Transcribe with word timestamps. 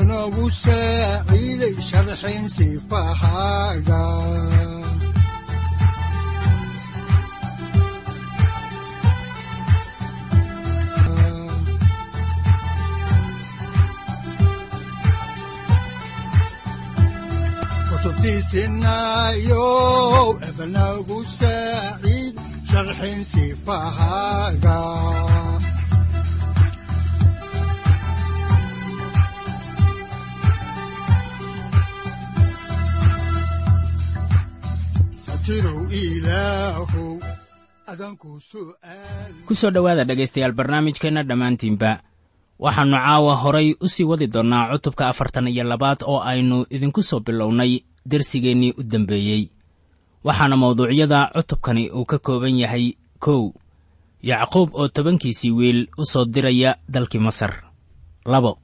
udbanogu 0.00 0.44
saaciiday 0.62 1.74
sharxin 1.88 2.44
sifahaaga 2.56 4.00
kutubtiisinayo 18.70 19.66
ebanagu 20.48 21.18
saaciid 21.38 22.34
sharxin 22.70 23.20
sifahaaga 23.30 24.76
satirow 35.50 35.82
ilaahow 35.90 37.18
adanku 37.90 38.38
su'aal 38.38 39.32
ku 39.50 39.54
soo 39.58 39.70
dhowaada 39.74 40.04
dhegaystayaal 40.06 40.54
barnaamijkeenna 40.54 41.22
dhammaantiinba. 41.26 41.92
Waxaannu 42.62 42.94
caawa 43.04 43.34
horay 43.42 43.74
u 43.80 43.88
sii 43.88 44.04
wadi 44.06 44.26
doonnaa 44.30 44.70
cutubka 44.70 45.08
afartan 45.10 45.48
iyo 45.50 45.64
labaad 45.66 46.06
oo 46.06 46.20
aynu 46.22 46.66
idinku 46.70 47.02
soo 47.02 47.20
bilownay 47.20 47.82
dersigeennii 48.06 48.74
u 48.78 48.82
dambeeyey. 48.82 49.50
Waxaana 50.24 50.56
mawduucyada 50.56 51.30
cutubkani 51.34 51.90
uu 51.90 52.04
ka 52.06 52.18
kooban 52.18 52.54
yahay 52.58 52.94
kow. 53.18 53.50
Yacquub 54.22 54.70
oo 54.74 54.88
tobankiisii 54.88 55.50
wiil 55.50 55.88
u 55.98 56.04
soo 56.04 56.24
diraya 56.24 56.76
dalkii 56.88 57.18
masar. 57.20 57.52
Labo. 58.24 58.58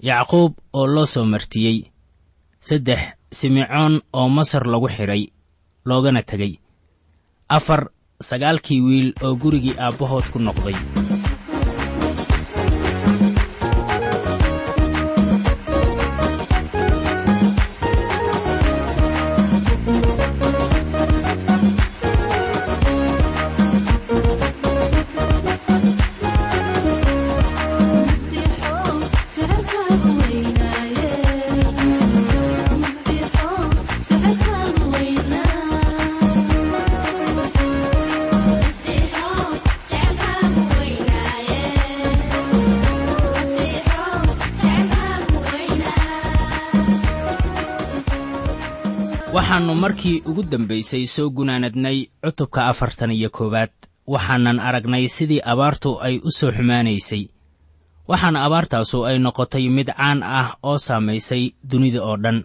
Yacquub 0.00 0.52
oo 0.72 0.86
loo 0.86 1.06
soo 1.06 1.24
martiyey. 1.24 1.88
Saddex. 2.60 3.00
Simecoon 3.32 4.00
oo 4.12 4.28
masar 4.28 4.66
lagu 4.66 4.88
xidhay 4.88 5.28
loogana 5.88 6.22
tegey 6.30 6.52
afar 7.56 7.80
sagaalkii 8.28 8.80
wiil 8.86 9.08
oo 9.26 9.34
gurigii 9.42 9.76
aabbahood 9.86 10.26
ku 10.32 10.38
noqday 10.46 10.76
waxaannu 49.34 49.74
markii 49.74 50.22
ugu 50.28 50.42
dambaysay 50.42 51.06
soo 51.06 51.30
gunaanadnay 51.30 51.98
cutubka 52.24 52.60
afartan 52.66 53.10
iyo 53.12 53.30
koowaad. 53.30 53.70
Waxaanan 54.06 54.60
aragnay 54.60 55.08
sidii 55.08 55.40
abaartu 55.44 55.90
ay 56.00 56.16
u 56.24 56.30
soo 56.30 56.52
xumaanaysay. 56.56 57.22
Waxaana 58.08 58.44
abaartaasu 58.46 58.98
ay 59.06 59.18
noqotay 59.18 59.68
mid 59.68 59.88
caan 59.96 60.22
ah 60.22 60.56
oo 60.62 60.78
saamaysay 60.78 61.42
dunida 61.70 62.00
oo 62.08 62.16
dhan. 62.16 62.38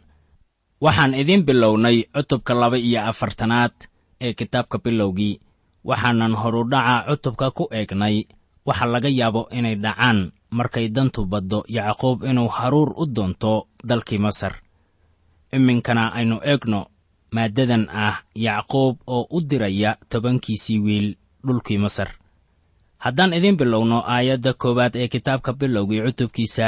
Waxaan 0.82 1.14
idiin 1.22 1.44
bilownay 1.48 1.98
cutubka 2.16 2.54
laba 2.54 2.78
iyo 2.78 3.02
afartanaad 3.12 3.72
ee 4.22 4.34
kitaabka 4.34 4.78
bilowgii. 4.84 5.40
Waxaanan 5.84 6.34
horudhaca 6.36 7.06
cutubka 7.10 7.52
ku 7.52 7.64
eegnay. 7.72 8.26
Waxa 8.66 8.86
laga 8.86 9.10
yaabo 9.10 9.48
inay 9.52 9.76
dhacaan 9.76 10.32
markay 10.52 10.88
dantu 10.90 11.26
baddo 11.26 11.64
yacquub 11.68 12.24
inuu 12.24 12.48
haruur 12.48 12.94
u 12.98 13.06
doonto 13.16 13.68
dalkii 13.84 14.18
masar 14.18 14.54
iminkana 15.58 16.04
aynu 16.18 16.38
eegno 16.52 16.82
maaddadan 17.36 17.84
ah 18.06 18.16
yacquub 18.46 18.96
oo 19.08 19.28
u 19.36 19.42
diraya 19.42 19.92
tobankiisii 20.10 20.80
wiil 20.86 21.08
dhulkii 21.46 21.78
masar. 21.78 22.10
Haddaan 23.04 23.34
idiin 23.34 23.58
bilowno 23.58 23.98
aayadda 24.16 24.54
koowaad 24.54 24.96
ee 24.96 25.08
kitaabka 25.08 25.54
bilowgii 25.54 26.02
cutubkiisa 26.06 26.68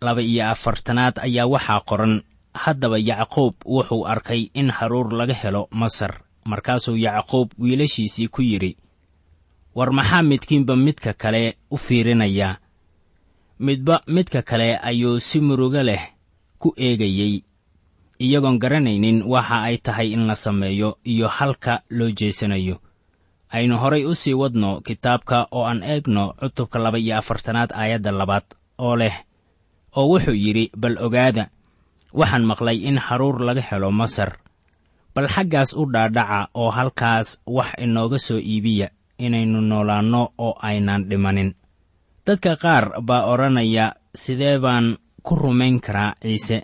laba 0.00 0.22
iyo 0.22 0.44
afartanaad 0.50 1.18
ayaa 1.26 1.46
waxaa 1.46 1.80
qoran 1.88 2.14
haddaba 2.54 2.98
yacquub 2.98 3.54
wuxuu 3.64 4.06
arkay 4.12 4.42
in 4.54 4.70
haruur 4.70 5.12
laga 5.18 5.34
helo 5.34 5.68
masar 5.70 6.12
markaasuu 6.44 6.96
yacquub 6.96 7.48
wiilashiisii 7.58 8.28
ku 8.28 8.42
yidhi 8.42 8.76
war 9.74 9.92
maxaa 9.92 10.22
midkiinba 10.22 10.76
midka 10.76 11.12
kale 11.12 11.56
u 11.70 11.76
fiirinayaa 11.76 12.56
midba 13.58 14.02
midka 14.06 14.42
kale 14.42 14.76
ayuu 14.88 15.20
si 15.20 15.40
murugo 15.40 15.82
leh 15.82 16.02
ku 16.58 16.72
eegayey 16.76 17.42
iyagoon 18.18 18.58
garanaynin 18.58 19.22
waxa 19.26 19.62
ay 19.68 19.76
tahay 19.78 20.08
in 20.12 20.26
la 20.26 20.34
sameeyo 20.34 20.98
iyo 21.04 21.28
halka 21.28 21.82
loo 21.90 22.10
jeesanayo. 22.10 22.76
Aynu 23.52 23.78
horay 23.78 24.04
u 24.04 24.14
sii 24.14 24.34
wadno 24.34 24.80
kitaabka 24.80 25.48
oo 25.50 25.64
aan 25.64 25.82
eegno 25.82 26.34
cutubka 26.40 26.78
laba 26.78 26.98
iyo 26.98 27.16
afartanaad 27.18 27.70
aayadda 27.72 28.10
labaad 28.12 28.44
oo 28.78 28.96
leh 28.96 29.14
oo 29.96 30.06
wuxuu 30.10 30.34
yidhi 30.34 30.70
bal 30.76 30.96
ogaada 30.98 31.48
waxaan 32.12 32.44
maqlay 32.44 32.78
in 32.88 32.98
haruur 32.98 33.40
laga 33.46 33.60
helo 33.62 33.90
masar. 33.90 34.38
Bal 35.14 35.28
xaggaas 35.28 35.72
u 35.76 35.86
dhaadhaca 35.92 36.48
oo 36.54 36.70
halkaas 36.70 37.40
wax 37.46 37.70
inooga 37.78 38.18
soo 38.18 38.38
iibiya 38.38 38.88
inaynu 39.18 39.60
noolaanno 39.60 40.32
oo 40.38 40.54
aynaan 40.68 41.08
dhimanin. 41.08 41.54
Dadka 42.26 42.56
qaar 42.56 42.84
baa 43.02 43.24
odhanaya 43.32 43.94
sidee 44.14 44.58
baan 44.58 44.98
ku 45.22 45.34
rumayn 45.36 45.80
karaa 45.80 46.14
ciise 46.22 46.62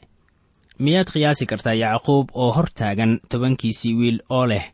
miyaad 0.85 1.09
qiyaasi 1.15 1.45
kartaa 1.51 1.75
yacquub 1.83 2.27
oo 2.43 2.51
hor 2.57 2.69
taagan 2.79 3.13
tobankiisii 3.31 3.95
wiil 3.99 4.19
oo 4.37 4.47
leh? 4.51 4.65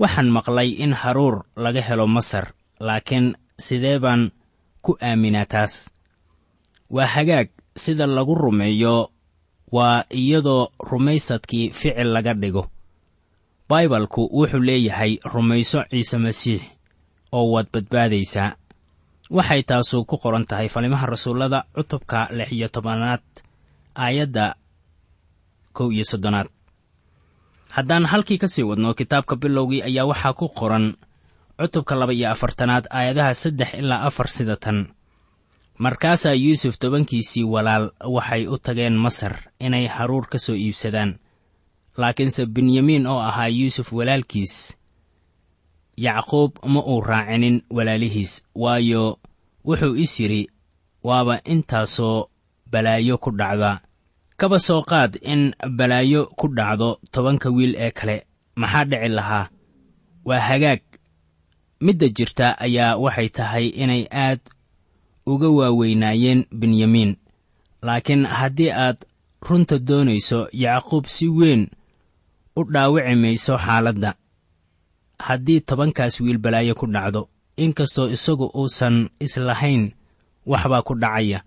Waxaan 0.00 0.30
maqlay 0.36 0.68
in 0.84 0.92
haruur 1.00 1.36
laga 1.64 1.82
helo 1.88 2.06
masar 2.16 2.46
laakiin 2.86 3.26
sidee 3.66 3.98
baan 4.04 4.22
ku 4.84 4.92
aaminaa 5.08 5.46
taas? 5.52 5.72
Waa 6.94 7.06
hagaag 7.14 7.48
sida 7.82 8.06
lagu 8.06 8.34
rumeeyo 8.34 9.10
waa 9.76 10.04
iyadoo 10.20 10.62
rumaysadkii 10.90 11.70
ficil 11.78 12.08
laga 12.14 12.34
dhigo. 12.34 12.64
Baibalku 13.68 14.22
wuxuu 14.32 14.60
leeyahay 14.68 15.12
rumayso 15.32 15.80
ciise 15.90 16.18
masiix 16.18 16.62
oo 17.32 17.46
waad 17.52 17.66
badbaadaysaa 17.72 18.56
waxay 19.36 19.62
taasu 19.68 20.04
ku 20.08 20.16
qoran 20.22 20.46
tahay 20.46 20.68
falimaha 20.68 21.06
rasuullada 21.06 21.64
cutubka 21.74 22.28
lix 22.36 22.48
iyo 22.52 22.68
tobanaad 22.68 23.20
aayadda 23.94 24.54
kow 25.78 25.88
iyo 25.94 26.04
soddonaad. 26.10 26.48
Haddaan 27.76 28.04
halkii 28.12 28.38
ka 28.42 28.48
sii 28.52 28.62
wadno 28.70 28.94
kitaabka 28.98 29.34
bilowgii 29.42 29.82
ayaa 29.88 30.06
waxaa 30.10 30.32
ku 30.38 30.46
qoran 30.58 30.86
cutubka 31.58 31.94
laba 32.00 32.12
iyo 32.18 32.28
afartanaad 32.34 32.84
aayadaha 32.90 33.34
saddex 33.42 33.70
ilaa 33.80 34.02
afar 34.08 34.28
sida 34.36 34.56
tan. 34.56 34.78
Markaasaa 35.84 36.34
yuusuf 36.44 36.74
tobankiisii 36.78 37.44
walaal 37.54 37.84
waxay 38.16 38.42
u 38.46 38.56
tageen 38.58 38.96
masar 39.04 39.34
inay 39.66 39.86
haruur 39.86 40.26
ka 40.32 40.38
soo 40.38 40.54
iibsadaan. 40.64 41.18
Laakiinse 42.00 42.46
benyamiin 42.46 43.06
oo 43.06 43.18
ahaa 43.28 43.48
yuusuf 43.58 43.92
walaalkiis 43.92 44.54
yacquub 45.96 46.52
ma 46.72 46.80
uu 46.92 47.00
raacinin 47.00 47.56
walaalihiis 47.70 48.32
waayo 48.54 49.18
wuxuu 49.66 49.94
is 50.04 50.20
yidhi 50.20 50.42
waaba 51.02 51.40
intaasoo 51.44 52.28
balaayo 52.70 53.18
ku 53.18 53.30
dhacda 53.30 53.80
kaba 54.38 54.58
soo 54.66 54.82
qaad 54.90 55.12
in 55.32 55.42
balaayo 55.78 56.20
ku 56.38 56.46
dhacdo 56.56 56.88
tobanka 57.12 57.48
wiil 57.56 57.74
ee 57.84 57.90
kale. 57.98 58.16
Maxaa 58.60 58.84
dhici 58.90 59.08
lahaa? 59.08 59.48
Waa 60.24 60.40
hagaag. 60.48 60.80
Midda 61.84 62.08
jirta 62.16 62.46
ayaa 62.64 62.96
waxay 63.04 63.28
tahay 63.36 63.66
inay 63.82 64.02
aad 64.24 64.40
uga 65.26 65.48
waaweynaayeen 65.58 66.40
benyamiin 66.60 67.12
laakiin 67.86 68.24
haddii 68.38 68.70
aad 68.84 68.98
runta 69.46 69.76
doonayso 69.88 70.40
yacquub 70.62 71.04
si 71.14 71.26
weyn 71.38 71.62
u 72.58 72.64
dhaawici 72.72 73.14
mayso 73.22 73.54
xaaladda. 73.64 74.10
Haddii 75.26 75.60
tobankaas 75.68 76.14
wiil 76.20 76.38
balaayo 76.38 76.74
ku 76.74 76.86
dhacdo 76.86 77.28
inkastoo 77.56 78.08
isagu 78.16 78.46
uusan 78.54 78.96
islahayn 79.24 79.84
waxbaa 80.50 80.82
ku 80.82 80.94
dhacaya. 81.02 81.38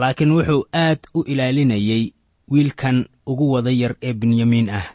Laakiin 0.00 0.32
wuxuu 0.36 0.62
aad 0.72 1.00
u 1.14 1.20
ilaalinayay 1.32 2.04
wiilkan 2.50 3.06
ugu 3.26 3.52
wada 3.52 3.70
yar 3.70 3.94
ee 4.02 4.12
benyamiin 4.12 4.70
ah. 4.70 4.86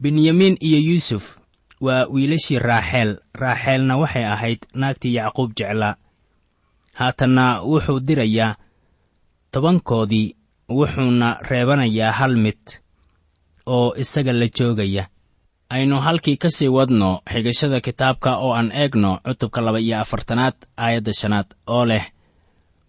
Benyamiin 0.00 0.56
iyo 0.60 0.78
yuusuf 0.78 1.38
waa 1.80 2.06
wiilashii 2.12 2.58
raaxeel 2.58 3.18
raaxeelna 3.34 3.96
waxay 3.96 4.24
ahayd 4.24 4.60
naagtii 4.74 5.14
yacquub 5.14 5.52
jeclaa. 5.56 5.96
Haatanna 6.92 7.62
wuxuu 7.62 8.00
dirayaa 8.00 8.56
tobankoodii 9.50 10.36
wuxuuna 10.68 11.38
reebanayaa 11.48 12.12
hal 12.12 12.36
mid 12.36 12.60
oo 13.66 13.94
isaga 13.96 14.32
la 14.32 14.48
joogaya. 14.48 15.08
Aynu 15.70 16.00
halkii 16.00 16.36
ka 16.36 16.50
sii 16.50 16.68
wadno 16.68 17.20
xigashada 17.32 17.80
kitaabka 17.80 18.36
oo 18.38 18.52
aan 18.54 18.70
eegno 18.72 19.18
cutubka 19.24 19.60
laba 19.60 19.80
iyo 19.80 20.00
afartanaad 20.00 20.54
aayadda 20.76 21.12
shanaad 21.12 21.46
oo 21.66 21.84
leh 21.86 22.04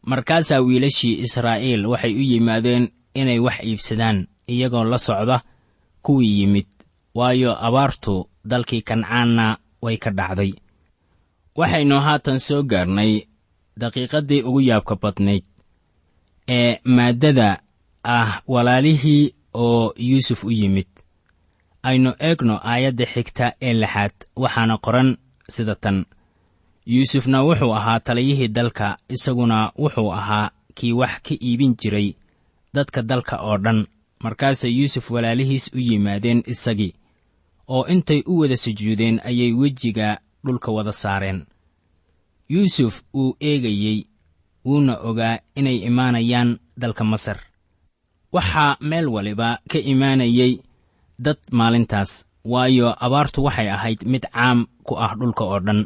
markaasaa 0.05 0.61
wiilashii 0.61 1.19
israa'iil 1.25 1.85
waxay 1.85 2.13
u 2.15 2.21
yimaadeen 2.21 2.89
inay 3.19 3.39
wax 3.45 3.57
iibsadaan 3.69 4.17
iyagoo 4.53 4.83
la 4.91 4.97
socda 5.07 5.37
kuwii 6.05 6.39
yimid 6.39 6.67
waayo 7.17 7.51
abaartu 7.67 8.15
dalkii 8.49 8.81
kancaanna 8.81 9.57
way 9.81 9.97
ka 9.97 10.09
dhacday. 10.17 10.53
Waxaynu 11.59 11.99
haatan 12.05 12.39
soo 12.39 12.63
gaarnay 12.71 13.11
daqiiqaddii 13.79 14.41
ugu 14.47 14.61
yaabka 14.69 14.95
badnayd 15.01 15.45
ee 16.57 16.79
maaddada 16.95 17.49
ah 18.03 18.41
walaalihii 18.47 19.33
oo 19.53 19.93
yuusuf 19.97 20.43
u 20.43 20.51
yimid. 20.51 20.87
Aynu 21.83 22.11
eegno 22.19 22.55
aayadda 22.71 23.05
xigta 23.13 23.45
ee 23.61 23.73
lixaad 23.81 24.15
waxaana 24.35 24.75
qoran 24.85 25.09
sida 25.49 25.75
tan. 25.75 26.05
Yuusufna 26.93 27.43
wuxuu 27.43 27.73
ahaa 27.79 27.99
taliyihii 27.99 28.47
dalka 28.47 28.97
isaguna 29.09 29.71
wuxuu 29.81 30.11
ahaa 30.19 30.51
kii 30.77 30.93
wax 30.93 31.13
ka 31.25 31.33
iibin 31.47 31.75
jiray 31.81 32.09
dadka 32.77 33.01
dalka 33.09 33.35
oo 33.47 33.57
dhan. 33.65 33.79
Markaasay 34.23 34.71
yuusuf 34.79 35.05
walaalihiis 35.13 35.65
u 35.77 35.79
yimaadeen 35.87 36.39
isagii 36.53 36.93
oo 37.75 37.83
intay 37.93 38.21
u 38.31 38.39
wada 38.39 38.57
sujuudeen 38.63 39.17
ayay 39.29 39.51
wejiga 39.61 40.09
dhulka 40.45 40.69
wada 40.77 40.91
saareen. 41.01 41.39
Yuusuf 42.49 43.01
wuu 43.13 43.35
eegayey 43.49 43.99
wuuna 44.65 44.93
ogaa 45.09 45.39
inay 45.59 45.77
imaanayaan 45.89 46.49
dalka 46.81 47.03
masar. 47.03 47.39
Waxaa 48.33 48.77
meel 48.89 49.07
waliba 49.15 49.59
ka 49.71 49.79
imaanayay 49.93 50.53
dad 51.19 51.37
maalintaas 51.51 52.11
waayo 52.51 52.89
abaartu 53.05 53.43
waxay 53.43 53.69
ahayd 53.75 53.99
mid 54.11 54.23
caam 54.33 54.59
ku 54.87 54.93
ah 55.05 55.13
dhulka 55.19 55.43
oo 55.43 55.59
dhan 55.59 55.81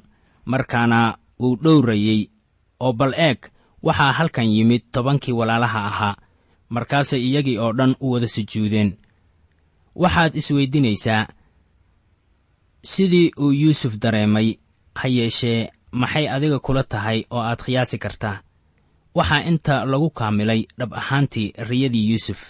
markaana 0.51 1.17
wuu 1.39 1.55
dhowrayey 1.63 2.21
oo 2.79 2.93
bal 2.99 3.13
eeg 3.27 3.39
waxaa 3.85 4.11
halkan 4.17 4.47
yimid 4.55 4.83
tobankii 4.93 5.33
walaalaha 5.39 5.79
ahaa 5.91 6.15
markaasay 6.75 7.21
iyagii 7.27 7.57
oo 7.63 7.71
dhan 7.77 7.95
u 7.99 8.11
wada 8.13 8.27
sujuudeen. 8.27 8.89
Waxaad 9.95 10.35
isweydinaysaa 10.39 11.27
sidii 12.91 13.31
uu 13.43 13.51
yuusuf 13.51 13.93
dareemay 14.01 14.55
ha 14.95 15.07
yeeshee 15.07 15.69
maxay 15.91 16.25
adiga 16.35 16.59
kula 16.59 16.83
tahay 16.83 17.19
oo 17.29 17.41
aad 17.49 17.59
khiyaasi 17.65 17.97
kartaa? 17.97 18.37
Waxaa 19.15 19.43
inta 19.51 19.85
lagu 19.85 20.09
kaamilay 20.09 20.61
dhab 20.79 20.93
ahaantii 20.93 21.53
riyadii 21.69 22.09
yuusuf. 22.11 22.41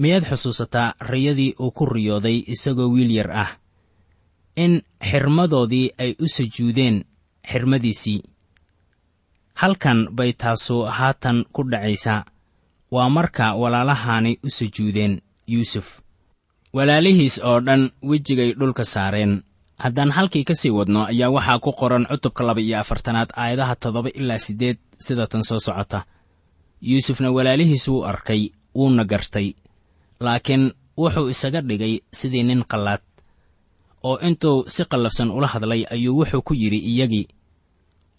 Miyaad 0.00 0.24
xusuusataa 0.30 0.94
riyadii 1.10 1.54
uu 1.60 1.70
ku 1.70 1.86
riyooday 1.86 2.38
isagoo 2.54 2.88
wiil 2.94 3.10
yar 3.18 3.30
ah? 3.30 3.50
In 4.56 4.82
xirmadoodii 5.10 5.90
ay 5.98 6.16
u 6.24 6.28
sujuudeen 6.28 7.04
xirmadiisii. 7.50 8.22
Halkan 9.60 10.08
bay 10.16 10.32
taasu 10.32 10.76
haatan 10.98 11.44
ku 11.52 11.62
dhacaysaa 11.70 12.24
waa 12.90 13.08
marka 13.08 13.54
walaalahaani 13.54 14.38
u 14.46 14.50
sujuudeen 14.50 15.20
yuusuf. 15.46 16.00
Walaalihiis 16.72 17.40
oo 17.44 17.60
dhan 17.60 17.90
wejigay 18.02 18.52
dhulka 18.54 18.84
saareen. 18.84 19.42
Haddaan 19.78 20.10
halkii 20.10 20.44
ka 20.44 20.54
sii 20.54 20.70
wadno 20.70 21.04
ayaa 21.04 21.30
waxaa 21.30 21.58
ku 21.58 21.72
qoran 21.72 22.06
cutubka 22.10 22.44
laba 22.44 22.60
iyo 22.60 22.78
afartanaad 22.78 23.30
aayadaha 23.36 23.76
toddoba 23.76 24.10
ilaa 24.14 24.38
siddeed 24.38 24.78
sida 24.98 25.26
tan 25.26 25.42
soo 25.42 25.58
socota. 25.58 26.04
Yuusufna 26.82 27.30
walaalihiis 27.30 27.88
wuu 27.88 28.04
arkay 28.04 28.48
wuuna 28.74 29.04
gartay. 29.04 29.52
Laakiin 30.20 30.72
wuxuu 30.98 31.28
isaga 31.28 31.60
dhigay 31.60 31.98
sidii 32.12 32.42
nin 32.42 32.64
qallaad. 32.70 33.00
Oo 34.02 34.18
intuu 34.18 34.64
si 34.68 34.84
qallafsan 34.84 35.30
ula 35.30 35.46
hadlay 35.46 35.84
ayuu 35.90 36.16
wuxuu 36.18 36.42
ku 36.42 36.54
yidhi 36.54 36.76
iyagii 36.78 37.26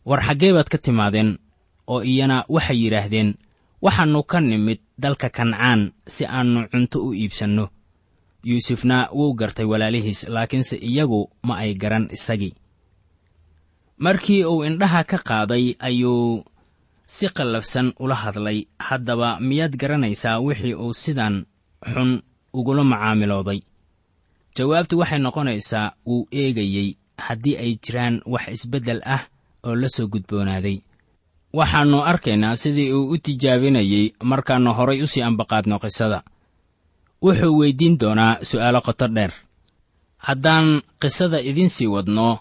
war 0.06 0.22
xaggee 0.28 0.54
baad 0.54 0.70
ka 0.70 0.78
timaadeen 0.78 1.38
oo 1.88 2.02
iyana 2.04 2.46
waxay 2.50 2.78
yidhaahdeen 2.84 3.36
waxaannu 3.82 4.22
ka 4.32 4.38
nimid 4.42 4.80
dalka 5.04 5.30
kancaan 5.38 5.82
si 6.14 6.24
aannu 6.26 6.60
cunto 6.72 6.98
u 7.08 7.14
iibsanno. 7.14 7.66
Yuusufna 8.44 8.98
wuu 9.18 9.34
gartay 9.40 9.66
walaalihiis 9.72 10.22
laakiinse 10.34 10.76
iyagu 10.90 11.30
ma 11.44 11.54
ay 11.64 11.74
garan 11.82 12.06
isagii 12.12 12.54
markii 13.98 14.44
uu 14.46 14.64
indhaha 14.66 15.04
ka 15.04 15.18
qaaday 15.18 15.66
ayuu 15.80 16.44
si 17.06 17.26
qallafsan 17.30 17.94
ula 18.00 18.16
hadlay. 18.16 18.60
Haddaba 18.88 19.40
miyaad 19.40 19.74
garanaysaa 19.82 20.40
wixii 20.40 20.74
uu 20.74 20.94
sidan 20.94 21.46
xun 21.94 22.22
ugula 22.54 22.84
macaamilooday? 22.84 23.60
Jawaabtu 24.56 24.98
waxay 25.00 25.20
noqonaysaa 25.20 25.94
wuu 26.06 26.28
eegayey 26.32 26.90
haddii 27.26 27.56
ay 27.64 27.72
jiraan 27.84 28.22
wax 28.26 28.48
isbeddel 28.56 29.02
ah 29.06 29.24
oo 29.64 29.76
la 29.76 29.90
soo 29.90 30.08
gudboonaaday 30.08 30.78
waxaannu 31.54 32.00
arkaynaa 32.12 32.56
sidii 32.56 32.94
uu 32.94 33.10
u 33.14 33.18
tijaabinayey 33.18 34.06
markaannu 34.24 34.74
horay 34.74 35.02
u 35.04 35.08
sii 35.08 35.22
ambaqaadno 35.30 35.80
qisada. 35.84 36.24
Wuxuu 37.24 37.58
weyddiin 37.60 38.00
doonaa 38.00 38.38
su'aalo 38.50 38.82
qoto 38.88 39.08
dheer. 39.16 39.32
Haddaan 40.18 40.82
qisada 41.02 41.38
idiin 41.50 41.70
sii 41.70 41.88
wadno 41.88 42.40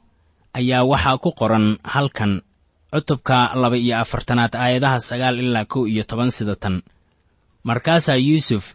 ayaa 0.54 0.84
waxaa 0.84 1.18
ku 1.18 1.30
qoran 1.32 1.78
halkan 1.84 2.42
cutubka 2.92 3.50
laba 3.54 3.76
iyo 3.76 3.98
afartanaad 3.98 4.54
aayadaha 4.54 5.00
sagaal 5.00 5.38
ilaa 5.38 5.64
kow 5.64 5.84
iyo 5.86 6.04
toban 6.04 6.30
sida 6.30 6.56
tan. 6.56 6.82
Markaasaa 7.62 8.16
yuusuf 8.16 8.74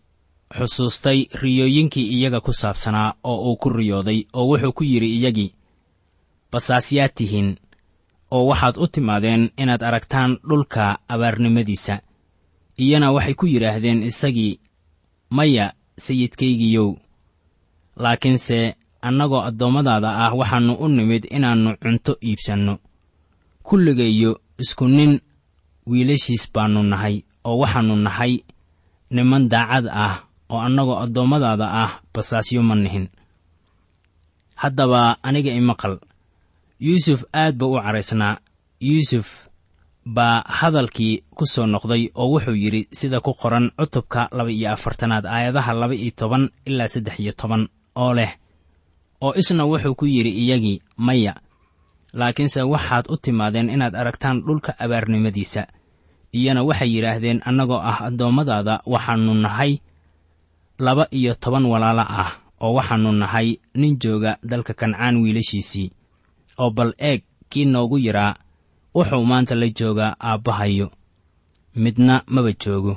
xusuustay 0.57 1.25
riyooyinkii 1.41 2.07
iyaga 2.15 2.39
ku 2.41 2.53
saabsanaa 2.53 3.13
oo 3.23 3.37
uu 3.49 3.55
ku 3.57 3.69
riyooday 3.69 4.19
oo 4.33 4.45
wuxuu 4.49 4.71
ku 4.77 4.83
yidhi 4.83 5.09
iyagii 5.17 5.53
basaasyaad 6.51 7.11
tihiin 7.15 7.57
oo 8.31 8.45
waxaad 8.49 8.75
u 8.77 8.87
timaadeen 8.87 9.51
inaad 9.57 9.81
aragtaan 9.83 10.37
dhulka 10.49 10.99
abaarnimadiisa. 11.07 11.95
Iyana 12.79 13.11
waxay 13.15 13.33
ku 13.39 13.45
yidhaahdeen 13.47 14.03
isagii 14.03 14.59
maya 15.29 15.73
sayidkaygiyow 15.97 16.89
laakiinse 18.03 18.75
annagoo 19.01 19.41
addoommadaada 19.49 20.09
ah 20.25 20.31
waxaannu 20.39 20.73
u 20.73 20.87
nimid 20.87 21.23
inaannu 21.31 21.71
cunto 21.81 22.13
iibsanno. 22.27 22.73
Kulligayo 23.63 24.31
isku 24.59 24.87
nin 24.87 25.19
wiilashiis 25.87 26.51
baannu 26.53 26.83
nahay 26.83 27.15
oo 27.47 27.57
waxaannu 27.61 27.95
nahay 27.95 28.33
niman 29.15 29.43
daacad 29.49 29.85
ah 30.05 30.15
oo 30.49 30.59
annagoo 30.67 30.97
addoommadaada 31.03 31.67
ah 31.83 31.91
basaasyo 32.13 32.61
ma 32.63 32.75
nihin. 32.75 33.07
Haddaba 34.55 35.17
aniga 35.23 35.51
imaqal 35.61 35.99
yuusuf 36.85 37.21
aad 37.33 37.55
buu 37.59 37.73
u 37.75 37.81
caraysnaa. 37.85 38.37
Yuusuf 38.81 39.27
baa 40.15 40.43
hadalkii 40.59 41.23
ku 41.37 41.45
soo 41.53 41.65
noqday 41.65 42.03
oo 42.15 42.27
wuxuu 42.33 42.55
yidhi 42.63 42.81
sida 42.99 43.19
ku 43.25 43.33
qoran 43.41 43.71
cutubka 43.79 44.29
laba 44.37 44.51
iyo 44.51 44.67
afartanaad 44.75 45.25
aayadaha 45.25 45.73
laba 45.81 45.95
iyo 45.95 46.11
toban 46.19 46.43
ilaa 46.69 46.87
saddex 46.93 47.19
iyo 47.19 47.33
toban 47.41 47.63
oo 47.95 48.13
leh 48.13 48.31
oo 49.21 49.33
isna 49.41 49.63
wuxuu 49.65 49.95
ku 49.99 50.05
yidhi 50.05 50.29
iyagii 50.43 50.81
maya 50.97 51.33
laakiinse 52.13 52.61
waxaad 52.73 53.05
u 53.09 53.17
timaadeen 53.17 53.69
inaad 53.69 53.95
aragtaan 53.95 54.43
dhulka 54.45 54.71
abaarnimadiisa 54.83 55.61
iyana 56.37 56.61
waxay 56.63 56.89
yidhaahdeen 56.95 57.41
annagoo 57.49 57.81
ah 57.91 57.97
addoommadaada 58.07 58.75
waxaannu 58.93 59.33
nahay 59.33 59.71
laba 60.85 61.07
iyo 61.11 61.33
toban 61.43 61.65
walaalo 61.65 62.05
ah 62.21 62.31
oo 62.61 62.73
waxaannu 62.77 63.11
nahay 63.11 63.47
nin 63.79 63.97
jooga 64.01 64.37
dalka 64.49 64.73
kancaan 64.73 65.15
wiilashiisii 65.23 65.89
oo 66.61 66.69
bal 66.77 66.91
eeg 67.09 67.21
kii 67.49 67.65
noogu 67.65 67.97
yaraa 67.97 68.35
wuxuu 68.95 69.25
maanta 69.25 69.55
la 69.55 69.67
joogaa 69.77 70.15
aabbahayo 70.19 70.87
midna 71.75 72.23
maba 72.27 72.51
joogo. 72.63 72.93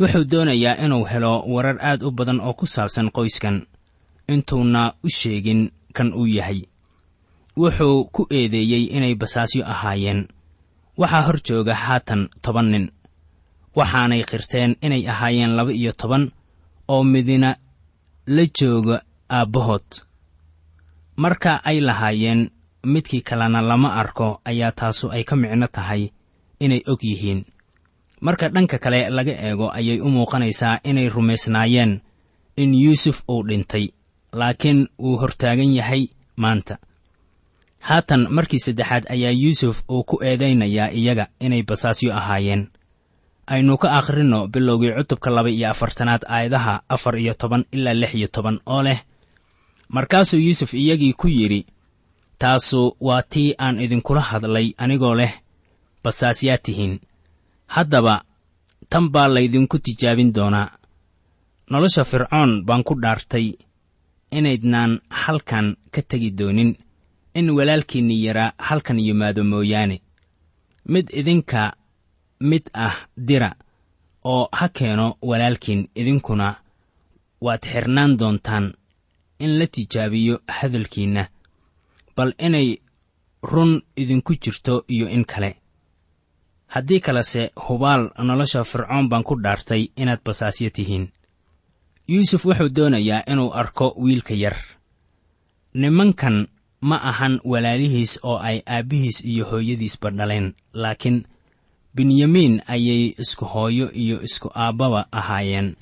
Wuxuu 0.00 0.24
doonayaa 0.30 0.76
inuu 0.84 1.04
helo 1.04 1.32
warar 1.52 1.78
aad 1.88 2.02
u 2.02 2.10
badan 2.10 2.40
oo 2.40 2.54
ku 2.54 2.66
saabsan 2.66 3.10
qoyskan. 3.16 3.56
Intuuna 4.28 4.92
u 5.04 5.08
sheegin 5.08 5.70
kan 5.96 6.12
uu 6.14 6.26
yahay. 6.26 6.60
Wuxuu 7.56 8.04
ku 8.14 8.26
eedeeyey 8.30 8.84
inay 8.96 9.14
basaasyo 9.14 9.64
ahaayeen. 9.72 10.28
Waxaa 10.98 11.22
hor 11.26 11.38
jooga 11.46 11.74
haatan 11.74 12.28
toban 12.42 12.68
nin. 12.72 12.86
Waxaanay 13.76 14.22
qirteen 14.30 14.76
inay 14.82 15.08
ahaayeen 15.12 15.52
laba 15.56 15.72
iyo 15.72 15.92
toban 15.92 16.24
oo 16.88 17.04
midina 17.04 17.56
la 18.26 18.44
jooga 18.58 18.96
aabbahood 19.30 19.88
marka 21.22 21.52
ay 21.70 21.78
lahaayeen 21.88 22.40
midkii 22.92 23.22
kalena 23.28 23.60
lama 23.70 23.90
arko 24.02 24.28
ayaa 24.50 24.72
taasu 24.78 25.06
ay 25.14 25.22
ka 25.28 25.34
micno 25.42 25.66
tahay 25.76 26.02
inay 26.64 26.82
og 26.90 27.00
yihiin. 27.08 27.40
Marka 28.26 28.46
dhanka 28.54 28.78
kale 28.84 29.00
laga 29.16 29.32
eego 29.46 29.66
ayay 29.78 29.98
u 30.00 30.08
muuqanaysaa 30.14 30.80
inay 30.90 31.08
rumaysnaayeen 31.14 31.92
in 32.62 32.70
yuusuf 32.82 33.22
uu 33.32 33.42
dhintay 33.48 33.86
laakiin 34.38 34.80
uu 35.06 35.16
hortaagan 35.20 35.72
yahay 35.78 36.02
maanta. 36.42 36.74
Haatan 37.88 38.22
markii 38.30 38.58
saddexaad 38.64 39.04
ayaa 39.14 39.30
yuusuf 39.42 39.82
uu 39.90 40.04
ku 40.04 40.16
eedaynayaa 40.28 40.90
iyaga 41.00 41.26
inay 41.40 41.62
basaasyo 41.62 42.10
ahaayeen. 42.20 42.62
Aynu 43.46 43.74
ka 43.82 43.88
akhrinno 43.98 44.48
bilowgii 44.48 44.94
cutubka 44.98 45.30
laba 45.30 45.50
iyo 45.50 45.70
afartanaad 45.70 46.22
aayadaha 46.34 46.74
afar 46.88 47.14
iyo 47.18 47.34
toban 47.34 47.64
ilaa 47.72 47.94
lix 47.94 48.14
iyo 48.14 48.28
toban 48.28 48.60
oo 48.66 48.82
leh 48.82 49.00
markaasuu 49.94 50.40
yuusuf 50.46 50.74
iyagii 50.74 51.12
ku 51.20 51.28
yidhi 51.28 51.60
taasu 52.38 52.96
waa 53.06 53.22
tii 53.22 53.54
aan 53.64 53.80
idinkula 53.84 54.20
hadlay 54.30 54.68
anigoo 54.82 55.14
leh 55.20 55.32
basaasyaa 56.04 56.58
tihiin. 56.64 56.94
Haddaba 57.74 58.14
tan 58.90 59.04
baa 59.14 59.28
laydinku 59.34 59.78
tijaabin 59.78 60.32
doonaa. 60.36 60.68
Nolosha 61.70 62.04
fircoon 62.10 62.50
baan 62.66 62.82
ku 62.84 62.94
dhaartay 63.02 63.46
inaydnaan 64.38 64.92
halkan 65.22 65.76
ka 65.94 66.00
tegi 66.08 66.30
doonin 66.38 66.70
in 67.38 67.46
walaalkiinni 67.56 68.16
yaraa 68.24 68.52
halkan 68.58 68.98
yimaado 69.06 69.44
mooyaane. 69.44 69.96
Mid 70.92 71.06
idinka 71.20 71.62
mid 72.40 72.64
ah 72.74 72.96
dira 73.28 73.50
oo 74.24 74.48
ha 74.58 74.68
keeno 74.68 75.06
walaalkiin 75.28 75.82
idinkuna 76.00 76.48
waad 77.44 77.62
xirnaan 77.72 78.18
doontaan 78.18 78.66
in 79.44 79.52
la 79.58 79.66
tijaabiyo 79.74 80.34
hadalkiinna 80.56 81.24
bal 82.16 82.30
inay 82.46 82.68
run 83.52 83.72
idinku 83.96 84.32
jirto 84.42 84.84
iyo 84.94 85.06
in 85.16 85.24
kale. 85.24 85.50
Haddii 86.74 87.00
kalese 87.00 87.42
hubaal 87.68 88.02
nolosha 88.28 88.64
fircoon 88.64 89.08
baan 89.10 89.24
ku 89.28 89.34
dhaartay 89.44 89.82
inaad 89.96 90.20
basaasyo 90.24 90.70
tihiin. 90.70 91.06
Yuusuf 92.08 92.44
wuxuu 92.46 92.68
doonayaa 92.76 93.22
inuu 93.32 93.50
arko 93.60 93.86
wiilka 94.02 94.34
yar. 94.34 94.56
Nimankan 95.74 96.48
ma 96.80 96.96
ahan 97.10 97.40
walaalihiis 97.44 98.18
oo 98.22 98.38
ay 98.38 98.58
aabbihiis 98.66 99.24
iyo 99.24 99.44
hooyadiisba 99.50 100.10
dhaleen 100.10 100.54
laakiin 100.72 101.18
benyamiin 101.94 102.62
ayay 102.66 103.14
isku 103.22 103.44
hooyo 103.44 103.86
iyo 103.92 104.22
isku 104.22 104.48
aabbaba 104.54 105.06
ahaayeen. 105.12 105.76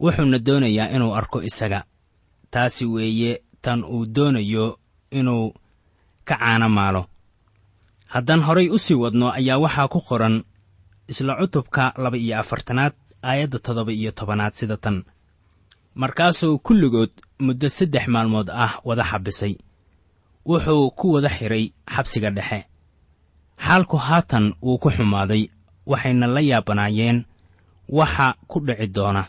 Wuxuuna 0.00 0.38
doonayaa 0.46 0.88
inuu 0.94 1.14
arko 1.14 1.42
isaga 1.42 1.84
taasi 2.52 2.84
weeye 2.94 3.32
tan 3.64 3.80
uu 3.84 4.06
doonayo 4.14 4.78
inuu 5.18 5.46
ka 6.28 6.34
caano 6.40 6.68
maalo. 6.68 7.02
Haddaan 8.12 8.40
horay 8.46 8.68
u 8.70 8.78
sii 8.78 8.94
wadno 9.02 9.26
ayaa 9.38 9.58
waxaa 9.64 9.88
ku 9.92 10.00
qoran 10.08 10.36
isla 11.10 11.32
cutubka 11.40 11.92
laba 12.02 12.16
iyo 12.16 12.34
afartanaad 12.40 12.92
aayadda 13.28 13.58
toddoba 13.64 13.92
iyo 13.92 14.10
tobanaad 14.18 14.54
sida 14.58 14.76
tan. 14.76 15.04
Markaasuu 15.94 16.58
kulligood 16.58 17.10
muddo 17.44 17.68
saddex 17.68 18.04
maalmood 18.08 18.48
ah 18.50 18.72
wada 18.84 19.04
xabisay. 19.10 19.54
Wuxuu 20.48 20.90
ku 20.98 21.06
wada 21.14 21.28
xidhay 21.36 21.64
xabsiga 21.94 22.30
dhexe. 22.36 22.60
Xaalku 23.64 23.96
haatan 23.96 24.54
wuu 24.62 24.78
ku 24.82 24.88
xumaaday 24.96 25.42
waxayna 25.90 26.26
la 26.34 26.40
yaabanaayeen 26.50 27.18
waxa 27.98 28.26
ku 28.50 28.56
dhici 28.66 28.86
doona 28.96 29.22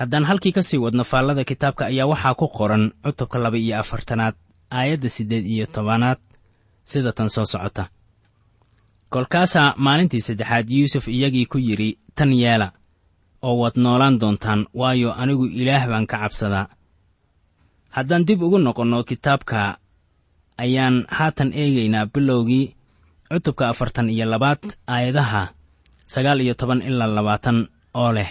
haddaan 0.00 0.24
halkii 0.28 0.52
ka 0.56 0.62
sii 0.62 0.78
wadno 0.84 1.04
faallada 1.04 1.44
kitaabka 1.50 1.86
ayaa 1.90 2.06
waxaa 2.12 2.34
ku 2.40 2.46
qoran 2.48 2.84
cutubka 3.04 3.38
laba 3.44 3.56
iyo 3.58 3.74
afartanaad 3.82 4.34
aayadda 4.70 5.08
siddeed 5.08 5.46
iyo 5.46 5.66
tobanaad. 5.66 6.18
Sida 6.90 7.12
tan 7.12 7.28
soo 7.30 7.44
socota. 7.44 7.84
Kolkaasaa 9.12 9.74
maalintii 9.76 10.20
saddexaad 10.20 10.66
yuusuf 10.70 11.08
iyagii 11.08 11.46
ku 11.46 11.58
yidhi 11.58 11.98
tan 12.16 12.32
yeela 12.32 12.72
oo 13.42 13.54
waad 13.60 13.76
noolaan 13.76 14.16
doontaan 14.20 14.66
waayo 14.74 15.12
anigu 15.22 15.44
ilaah 15.46 15.84
baan 15.90 16.06
ka 16.06 16.16
cabsadaa. 16.22 16.66
Haddaan 17.96 18.24
dib 18.26 18.42
ugu 18.42 18.58
noqonno 18.58 19.04
kitaabka 19.04 19.78
ayaan 20.58 20.96
haatan 21.16 21.50
eegaynaa 21.52 22.06
bilowgii 22.06 22.74
cutubka 23.32 23.68
afartan 23.68 24.10
iyo 24.10 24.26
labaad 24.32 24.62
aayadaha 24.86 25.42
sagaal 26.06 26.40
iyo 26.40 26.54
toban 26.54 26.82
ilaa 26.88 27.08
labaatan 27.16 27.68
oo 27.94 28.12
leh 28.16 28.30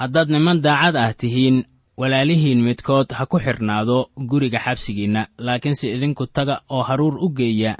haddaad 0.00 0.28
niman 0.34 0.58
daacad 0.64 0.96
ah 0.96 1.12
tihiin 1.20 1.64
walaalihiin 2.00 2.60
midkood 2.66 3.08
ha 3.18 3.26
ku 3.26 3.38
xidhnaado 3.44 3.96
guriga 4.30 4.58
xabsigiinna 4.66 5.22
laakiinse 5.46 5.86
idinku 5.94 6.26
taga 6.26 6.54
oo 6.74 6.82
haruur 6.88 7.14
u 7.24 7.28
geeya 7.38 7.72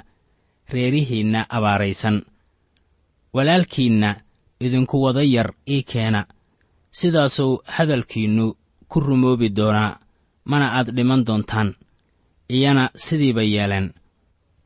reerihiinna 0.73 1.41
abaaraysan. 1.49 2.17
Walaalkiinna 3.33 4.09
idinku 4.65 5.01
wada 5.03 5.23
yar 5.23 5.49
ii 5.69 5.83
keena. 5.83 6.25
Sidaasuu 6.91 7.61
hadalkiinnu 7.75 8.45
ku 8.87 8.99
rumoobi 8.99 9.49
doonaa 9.49 9.97
mana 10.45 10.67
aad 10.77 10.89
dhiman 10.95 11.25
doontaan 11.27 11.69
iyana 12.49 12.89
sidiiba 12.95 13.41
yeeleen. 13.43 13.93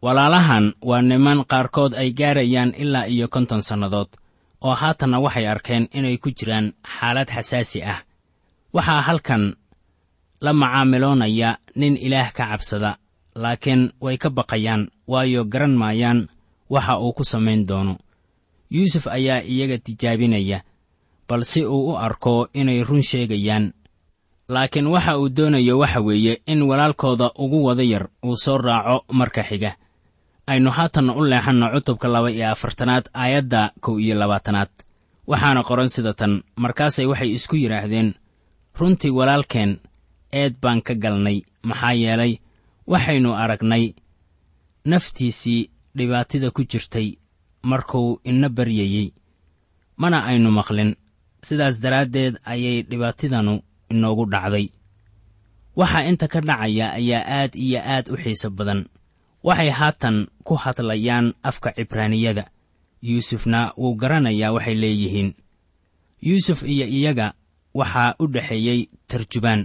Walaalahan 0.01 0.73
waa 0.89 1.01
niman 1.01 1.45
qaarkood 1.51 1.93
ay 1.93 2.11
gaarayaan 2.19 2.73
ilaa 2.77 3.05
iyo 3.07 3.27
konton 3.27 3.61
sannadood 3.61 4.07
oo 4.61 4.73
haatanna 4.81 5.19
waxay 5.19 5.47
arkeen 5.47 5.87
inay 5.97 6.17
ku 6.17 6.29
jiraan 6.31 6.73
xaalad 6.83 7.29
xasaasi 7.29 7.83
ah. 7.83 7.99
Waxaa 8.73 9.01
halkan 9.01 9.55
la 10.41 10.53
macaamiloonaya 10.53 11.57
nin 11.75 11.97
ilaah 11.97 12.31
ka 12.33 12.43
cabsada 12.51 12.97
laakiin 13.35 13.91
way 14.01 14.17
ka 14.17 14.29
baqayaan 14.29 14.89
waayo 15.07 15.45
garan 15.45 15.75
maayaan 15.77 16.27
waxa 16.69 16.99
uu 16.99 17.13
ku 17.13 17.23
samayn 17.23 17.65
doono. 17.67 17.97
Yuusuf 18.71 19.07
ayaa 19.07 19.41
iyaga 19.41 19.77
tijaabinaya 19.77 20.61
bal 21.27 21.43
si 21.45 21.65
uu 21.65 21.91
u 21.93 21.97
arko 21.97 22.49
inay 22.53 22.83
run 22.83 23.01
sheegayaan. 23.01 23.73
Laakiin 24.49 24.87
waxa 24.87 25.17
uu 25.19 25.29
doonayo 25.29 25.79
waxa 25.79 26.01
weeye 26.01 26.41
in 26.45 26.61
walaalkooda 26.61 27.31
ugu 27.35 27.63
wada 27.65 27.83
yar 27.83 28.09
uu 28.25 28.35
soo 28.37 28.57
raaco 28.57 29.05
marka 29.13 29.43
xiga 29.43 29.75
aynu 30.51 30.69
haatanna 30.77 31.13
u 31.15 31.21
leexanno 31.31 31.67
cutubka 31.73 32.07
laba 32.07 32.29
iyo 32.31 32.47
afartanaad 32.51 33.05
aayadda 33.13 33.61
kow 33.83 33.95
iyo 33.99 34.15
labaatanaad. 34.21 34.69
Waxaana 35.27 35.61
qoran 35.67 35.89
sida 35.95 36.13
tan 36.19 36.33
markaasay 36.63 37.05
waxay 37.11 37.29
isku 37.37 37.55
yidhaahdeen 37.55 38.09
runtii 38.79 39.11
walaalkeen 39.17 39.71
eed 40.39 40.53
baan 40.61 40.81
ka 40.87 40.93
galnay 41.03 41.37
maxaa 41.69 41.93
yeelay 41.93 42.33
waxaynu 42.91 43.29
aragnay 43.43 43.93
naftiisii 44.85 45.69
dhibaatida 45.97 46.51
ku 46.51 46.61
jirtay 46.63 47.07
markuu 47.63 48.19
ina 48.23 48.49
baryayey 48.49 49.11
mana 49.97 50.17
aynu 50.29 50.51
maqlin 50.51 50.95
sidaas 51.43 51.75
daraaddeed 51.83 52.35
ayay 52.45 52.81
dhibaatidanu 52.89 53.53
inoogu 53.91 54.25
dhacday 54.31 54.69
waxa 55.75 55.99
inta 56.09 56.27
ka 56.27 56.39
dhacaya 56.41 56.85
ayaa 56.99 57.23
aad 57.39 57.51
iyo 57.55 57.79
aad 57.83 58.05
u 58.13 58.15
xiiso 58.23 58.49
badan 58.49 58.85
waxay 59.47 59.69
haatan 59.79 60.17
ku 60.47 60.53
hadlayaan 60.63 61.27
afka 61.49 61.69
cibraaniyada. 61.77 62.43
Yuusufna 63.07 63.59
wuu 63.77 63.93
garanayaa 64.01 64.51
waxay 64.55 64.75
leeyihiin 64.81 65.29
yuusuf 66.27 66.59
iyo 66.73 66.85
iyaga 66.97 67.27
waxaa 67.79 68.15
u 68.19 68.27
dhexeeyey 68.33 68.79
tarjubaan. 69.09 69.61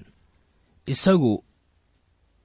Isagu 0.92 1.44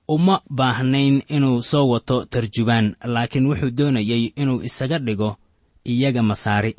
uma 0.08 0.36
baahnayn 0.58 1.15
inuu 1.36 1.62
soo 1.72 1.86
wato 1.91 2.25
tarjubaan 2.32 2.96
laakiin 3.13 3.46
wuxuu 3.50 3.72
doonayey 3.77 4.24
inuu 4.41 4.63
isaga 4.67 4.98
dhigo 5.00 5.29
iyaga 5.91 6.22
masaari. 6.29 6.74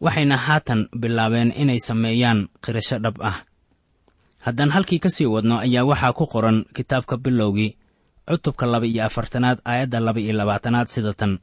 Waxayna 0.00 0.36
haatan 0.36 0.80
bilaabeen 1.00 1.52
inay 1.62 1.78
sameeyaan 1.88 2.48
qirasho 2.64 2.98
dhab 3.04 3.16
ah. 3.30 3.38
Haddaan 4.44 4.70
halkii 4.74 4.98
ka 4.98 5.10
sii 5.10 5.26
wadno 5.34 5.58
ayaa 5.58 5.84
waxaa 5.90 6.12
ku 6.12 6.24
qoran 6.32 6.64
kitaabka 6.74 7.16
bilowgii 7.16 7.76
cutubka 8.28 8.66
laba 8.66 8.86
iyo 8.86 9.04
afartanaad 9.04 9.58
aayadda 9.64 10.00
laba 10.00 10.20
iyo 10.20 10.32
labaatanaad 10.32 10.88
sida 10.88 11.12
tan. 11.14 11.38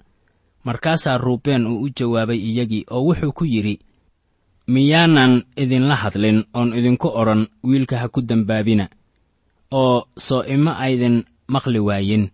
Markaasaa 0.63 1.17
ruubeen 1.17 1.67
uu 1.67 1.81
u 1.81 1.89
jawaabay 1.97 2.37
iyagii 2.37 2.85
oo 2.91 3.01
wuxuu 3.07 3.31
ku 3.31 3.45
yidhi 3.45 3.79
miyaanan 4.67 5.43
idinla 5.55 5.95
hadlin 5.95 6.45
oon 6.53 6.73
idinku 6.77 7.07
odhan 7.07 7.47
wiilka 7.63 7.97
ha 8.01 8.07
ku 8.13 8.21
dembaabina 8.21 8.85
oo 9.71 10.07
soo 10.17 10.43
ima 10.43 10.77
aydin 10.85 11.23
maqli 11.47 11.79
waayin. 11.79 12.29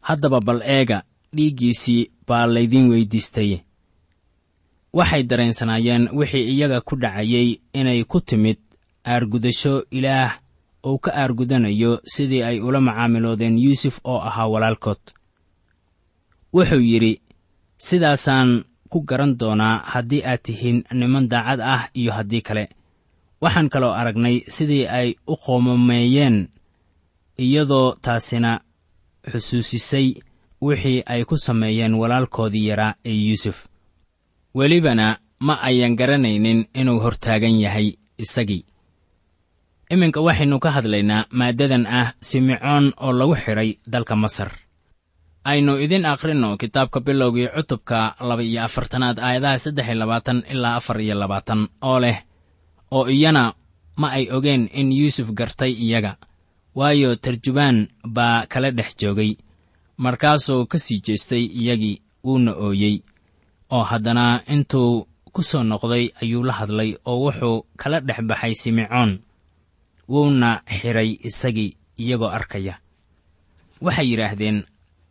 Haddaba 0.00 0.40
bal 0.40 0.60
eega 0.62 1.02
dhiiggiisii 1.36 2.10
baa 2.26 2.46
laydin 2.46 2.90
weyddiistay. 2.90 3.60
Waxay 4.92 5.22
dareensanaayeen 5.22 6.08
wixii 6.12 6.44
iyaga 6.54 6.80
ku 6.80 6.96
dhacayey 6.96 7.60
inay 7.72 8.04
ku 8.04 8.20
timid 8.20 8.58
aargudasho 9.04 9.84
ilaah 9.90 10.38
uu 10.86 10.98
ka 10.98 11.10
aargudanayo 11.14 12.00
sidii 12.04 12.42
ay 12.42 12.60
ula 12.60 12.80
macaamiloodeen 12.80 13.58
yuusuf 13.58 14.00
oo 14.04 14.20
ahaa 14.20 14.46
walaalkood. 14.48 15.00
Wuxuu 16.54 16.80
yidhi 16.80 17.20
sidaasaan 17.78 18.64
ku 18.90 19.00
garan 19.02 19.36
doonaa 19.40 19.78
haddii 19.92 20.22
aad 20.24 20.40
tihiin 20.42 20.84
niman 20.92 21.28
daacad 21.28 21.60
ah 21.60 21.88
iyo 21.94 22.12
haddii 22.12 22.40
kale. 22.40 22.68
Waxaan 23.42 23.68
kaloo 23.68 23.92
aragnay 23.92 24.36
sidii 24.48 24.86
ay 24.86 25.14
u 25.26 25.36
qoomameeyeen 25.36 26.48
iyadoo 27.38 27.94
taasina 28.02 28.60
xusuusisay 29.30 30.14
wixii 30.62 31.02
ay 31.06 31.24
ku 31.24 31.36
sameeyeen 31.36 31.94
walaalkoodii 31.94 32.66
yaraa 32.68 32.94
ee 33.04 33.12
yuusuf. 33.28 33.66
Welibana 34.54 35.18
ma 35.40 35.54
ayan 35.62 35.96
garanaynin 35.96 36.66
inuu 36.74 36.98
hortaagan 37.00 37.60
yahay 37.60 37.92
isagii 38.18 38.64
iminka 39.90 40.20
waxaynu 40.26 40.56
ka 40.64 40.70
hadlaynaa 40.76 41.26
maaddadan 41.38 41.86
ah 41.86 42.08
simecoon 42.20 42.92
oo 43.00 43.12
lagu 43.12 43.34
xidhay 43.44 43.70
dalka 43.92 44.14
masar. 44.16 44.50
Aynu 45.44 45.72
idin 45.84 46.04
akhrinno 46.04 46.56
kitaabka 46.60 47.00
bilowgii 47.00 47.48
cutubka 47.56 48.14
laba 48.20 48.42
iyo 48.42 48.60
afartanaad 48.64 49.18
aayadaha 49.18 49.58
saddex 49.58 49.86
iyo 49.88 49.94
labaatan 50.02 50.38
ilaa 50.52 50.76
afar 50.76 51.00
iyo 51.00 51.14
labaatan 51.14 51.68
oo 51.82 51.98
leh 52.00 52.18
oo 52.90 53.06
iyana 53.08 53.54
ma 53.96 54.08
ay 54.12 54.28
ogeen 54.30 54.68
in 54.72 54.92
yuusuf 54.92 55.28
gartay 55.32 55.72
iyaga 55.72 56.16
waayo 56.74 57.16
tarjubaan 57.16 57.88
baa 58.04 58.46
kala 58.46 58.70
dhex 58.70 58.96
joogay. 59.00 59.36
Markaasuu 59.96 60.66
ka 60.66 60.78
sii 60.78 61.00
jeestay 61.00 61.44
iyagii 61.60 62.02
wuuna 62.24 62.52
ooyey 62.52 63.00
oo 63.70 63.82
haddana 63.90 64.42
intuu 64.52 65.08
ku 65.32 65.42
soo 65.42 65.62
noqday 65.62 66.10
ayuu 66.22 66.42
la 66.44 66.52
hadlay 66.52 66.90
oo 67.04 67.18
wuxuu 67.24 67.66
kala 67.80 68.00
dhex 68.00 68.20
baxay 68.28 68.54
simecoon 68.54 69.18
wuuna 70.08 70.62
xidhay 70.66 71.10
isagii 71.28 71.76
iyagoo 71.98 72.30
arkaya. 72.38 72.74
Waxay 73.80 74.06
yidhaahdeen 74.10 74.58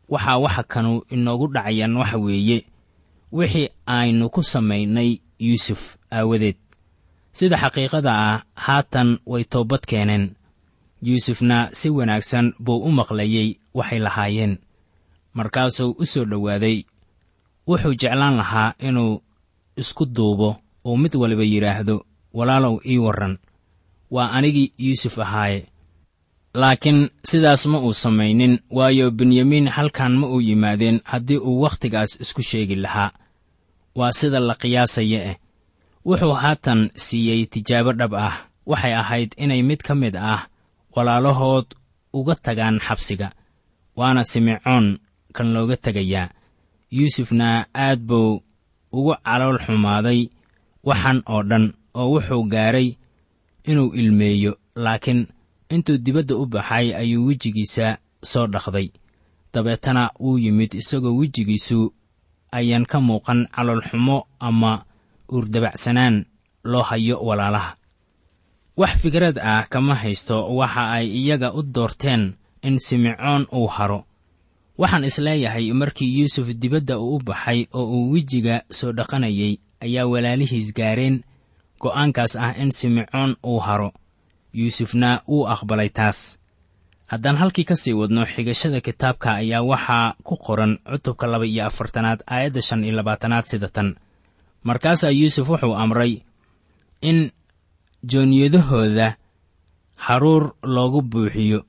waxaa 0.09 0.37
waxa 0.43 0.63
kanu 0.63 1.01
inoogu 1.09 1.47
dhacayaan 1.53 1.97
waxa 1.97 2.17
weeye. 2.17 2.65
Wixii 3.31 3.69
aynu 3.85 4.29
ku 4.29 4.43
samaynay 4.43 5.19
yuusuf 5.39 5.97
aawadeed. 6.11 6.55
Sida 7.31 7.57
xaqiiqada 7.57 8.11
ah 8.11 8.43
haatan 8.55 9.19
way 9.25 9.43
toobad 9.43 9.83
keeneen. 9.89 10.35
Yuusufna 11.01 11.69
si 11.73 11.89
wanaagsan 11.89 12.53
buu 12.59 12.79
u 12.87 12.91
maqlayey 12.91 13.59
waxay 13.73 13.99
lahaayeen. 13.99 14.57
Markaasuu 15.33 15.95
u 15.99 16.05
soo 16.05 16.25
dhowaaday. 16.25 16.83
Wuxuu 17.67 17.93
jeclaan 18.01 18.37
lahaa 18.37 18.73
inuu 18.79 19.21
isku 19.77 20.05
duubo 20.05 20.55
uu 20.85 20.97
mid 20.97 21.15
waliba 21.15 21.43
yidhaahdo 21.43 22.05
walaalow 22.33 22.79
ii 22.85 22.97
warran 22.97 23.37
waa 24.11 24.31
anigii 24.31 24.71
yuusuf 24.77 25.19
ahaaye 25.19 25.65
laakiin 26.53 27.09
sidaas 27.29 27.65
ma 27.71 27.77
uu 27.79 27.93
samaynin 27.93 28.59
waayo 28.69 29.11
benyamiin 29.11 29.67
halkan 29.67 30.13
ma 30.17 30.27
uu 30.27 30.41
yimaadeen 30.41 31.01
haddii 31.03 31.37
uu 31.37 31.61
wakhtigaas 31.61 32.21
isku 32.21 32.41
sheegi 32.41 32.75
lahaa. 32.75 33.11
Waa 33.95 34.11
sida 34.11 34.39
la 34.39 34.55
qiyaasaya 34.55 35.19
eh. 35.29 35.35
Wuxuu 36.05 36.33
haatan 36.33 36.89
siiyey 36.95 37.45
tijaabo 37.45 37.93
dhab 37.93 38.13
ah. 38.13 38.35
Waxay 38.65 38.93
ahayd 38.93 39.31
inay 39.37 39.61
mid 39.61 39.81
ka 39.87 39.95
mid 39.95 40.15
ah 40.15 40.47
walaalahood 40.95 41.65
uga 42.13 42.35
tagaan 42.35 42.79
xabsiga 42.79 43.31
waana 43.95 44.23
simecoon 44.23 44.99
kan 45.35 45.53
looga 45.53 45.77
tegayaa. 45.77 46.29
Yuusufna 46.91 47.65
aad 47.75 47.99
buu 47.99 48.41
ugu 48.91 49.13
calool 49.25 49.59
xumaaday 49.65 50.29
waxan 50.83 51.19
oo 51.33 51.43
dhan 51.49 51.65
oo 51.93 52.07
wuxuu 52.13 52.43
gaaray 52.53 52.89
inuu 53.67 53.93
ilmeeyo 53.93 54.57
laakiin 54.75 55.27
intuu 55.69 55.97
dibadda 55.97 56.35
u 56.35 56.45
baxay 56.45 56.95
ayuu 56.95 57.25
wejigiisa 57.27 57.97
soo 58.23 58.47
dhaqday. 58.47 58.89
Dabeetana 59.53 60.11
wuu 60.19 60.37
yimid 60.37 60.73
isagoo 60.73 61.15
wejigiisu 61.19 61.93
ayaan 62.51 62.85
ka 62.85 62.97
muuqan 63.01 63.47
caloolxumo 63.55 64.27
ama 64.39 64.85
uurdabacsanaan 65.31 66.25
loo 66.63 66.81
hayo 66.81 67.19
walaalaha. 67.27 67.75
Wax 68.77 68.93
fikrad 69.01 69.37
ah 69.41 69.65
kama 69.69 69.95
haysto 69.95 70.55
waxa 70.55 70.91
ay 70.91 71.07
iyaga 71.07 71.53
u 71.53 71.63
doorteen 71.63 72.33
in 72.61 72.77
simecoon 72.79 73.47
uu 73.53 73.67
haro. 73.67 74.05
Waxaan 74.77 75.03
is 75.03 75.17
leeyahay 75.17 75.71
markii 75.73 76.19
yuusuf 76.19 76.47
dibadda 76.53 76.99
uu 76.99 77.15
u 77.15 77.19
baxay 77.23 77.65
oo 77.73 77.85
uu 77.85 78.11
wejiga 78.11 78.61
soo 78.71 78.91
dhaqanayay 78.93 79.57
ayaa 79.81 80.05
walaalihiis 80.05 80.73
gaareen 80.73 81.23
go'aankaas 81.81 82.35
ah 82.35 82.53
in 82.61 82.71
simecoon 82.71 83.35
uu 83.45 83.59
haro. 83.59 83.93
Yuusufna 84.53 85.21
wuu 85.27 85.47
aqbalay 85.47 85.89
taas. 85.89 86.37
Haddaan 87.07 87.37
halkii 87.37 87.63
ka 87.63 87.75
sii 87.75 87.93
wadno 87.93 88.25
xigashada 88.25 88.81
kitaabka 88.81 89.29
ayaa 89.41 89.61
waxaa 89.63 90.15
ku 90.23 90.35
qoran 90.37 90.77
cutubka 90.91 91.27
laba 91.27 91.45
iyo 91.45 91.65
afartanaad 91.65 92.19
aayadda 92.27 92.61
shan 92.61 92.83
iyo 92.83 92.95
labaatanaad 92.95 93.45
sida 93.45 93.67
tan. 93.69 93.95
Markaasaa 94.63 95.09
yuusuf 95.19 95.49
wuxuu 95.49 95.75
amray 95.75 96.13
in 97.01 97.31
jooniyadahooda 98.03 99.15
haruur 99.95 100.53
loogu 100.63 101.01
buuxiyo 101.01 101.65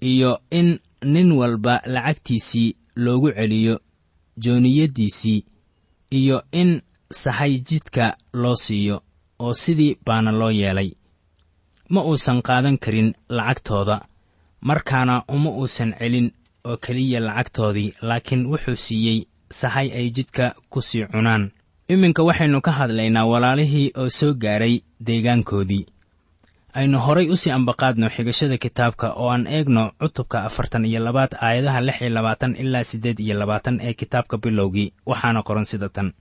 iyo 0.00 0.38
in 0.50 0.78
nin 1.04 1.32
walba 1.32 1.80
lacagtiisii 1.86 2.76
loogu 2.96 3.32
celiyo 3.32 3.80
jooniyaddiisii 4.36 5.44
iyo 6.10 6.42
in 6.52 6.82
sahay 7.12 7.58
jidka 7.68 8.16
loo 8.32 8.54
siiyo 8.56 9.02
oo 9.38 9.54
sidii 9.54 9.98
baana 10.06 10.30
loo 10.32 10.50
yeelay. 10.50 10.90
Ma 11.88 12.00
uusan 12.04 12.42
qaadan 12.42 12.78
karin 12.78 13.14
lacagtooda 13.28 14.00
markaana 14.60 15.22
uma 15.28 15.50
uusan 15.50 15.94
celin 15.98 16.32
oo 16.64 16.76
keliya 16.76 17.20
lacagtoodii 17.20 17.94
laakiin 18.02 18.46
wuxuu 18.46 18.76
siiyey 18.76 19.18
sahay 19.50 19.88
ay 19.92 20.10
jidka 20.10 20.54
ku 20.70 20.80
sii 20.82 21.06
cunaan. 21.06 21.50
Iminka 21.88 22.22
waxaynu 22.22 22.60
ka 22.62 22.70
hadlaynaa 22.72 23.26
walaalihii 23.26 23.92
oo 23.96 24.08
soo 24.08 24.34
gaaray 24.34 24.80
deegaankoodii. 25.06 25.86
Aynu 26.74 26.98
horay 26.98 27.26
u 27.30 27.36
sii 27.36 27.50
ambaqaadno 27.50 28.06
xigashada 28.14 28.58
kitaabka 28.58 29.12
oo 29.12 29.28
aan 29.30 29.46
eegno 29.46 29.90
cutubka 30.00 30.44
afartan 30.46 30.84
iyo 30.86 31.00
labaad 31.02 31.32
aayadaha 31.40 31.80
lix 31.80 32.00
iyo 32.00 32.10
labaatan 32.10 32.56
ilaa 32.56 32.84
siddeed 32.84 33.18
iyo 33.18 33.34
labaatan 33.38 33.80
ee 33.82 33.92
kitaabka 33.94 34.38
bilowgii 34.38 34.92
waxaana 35.06 35.42
qoran 35.42 35.64
sida 35.64 35.88
tan 35.88 36.12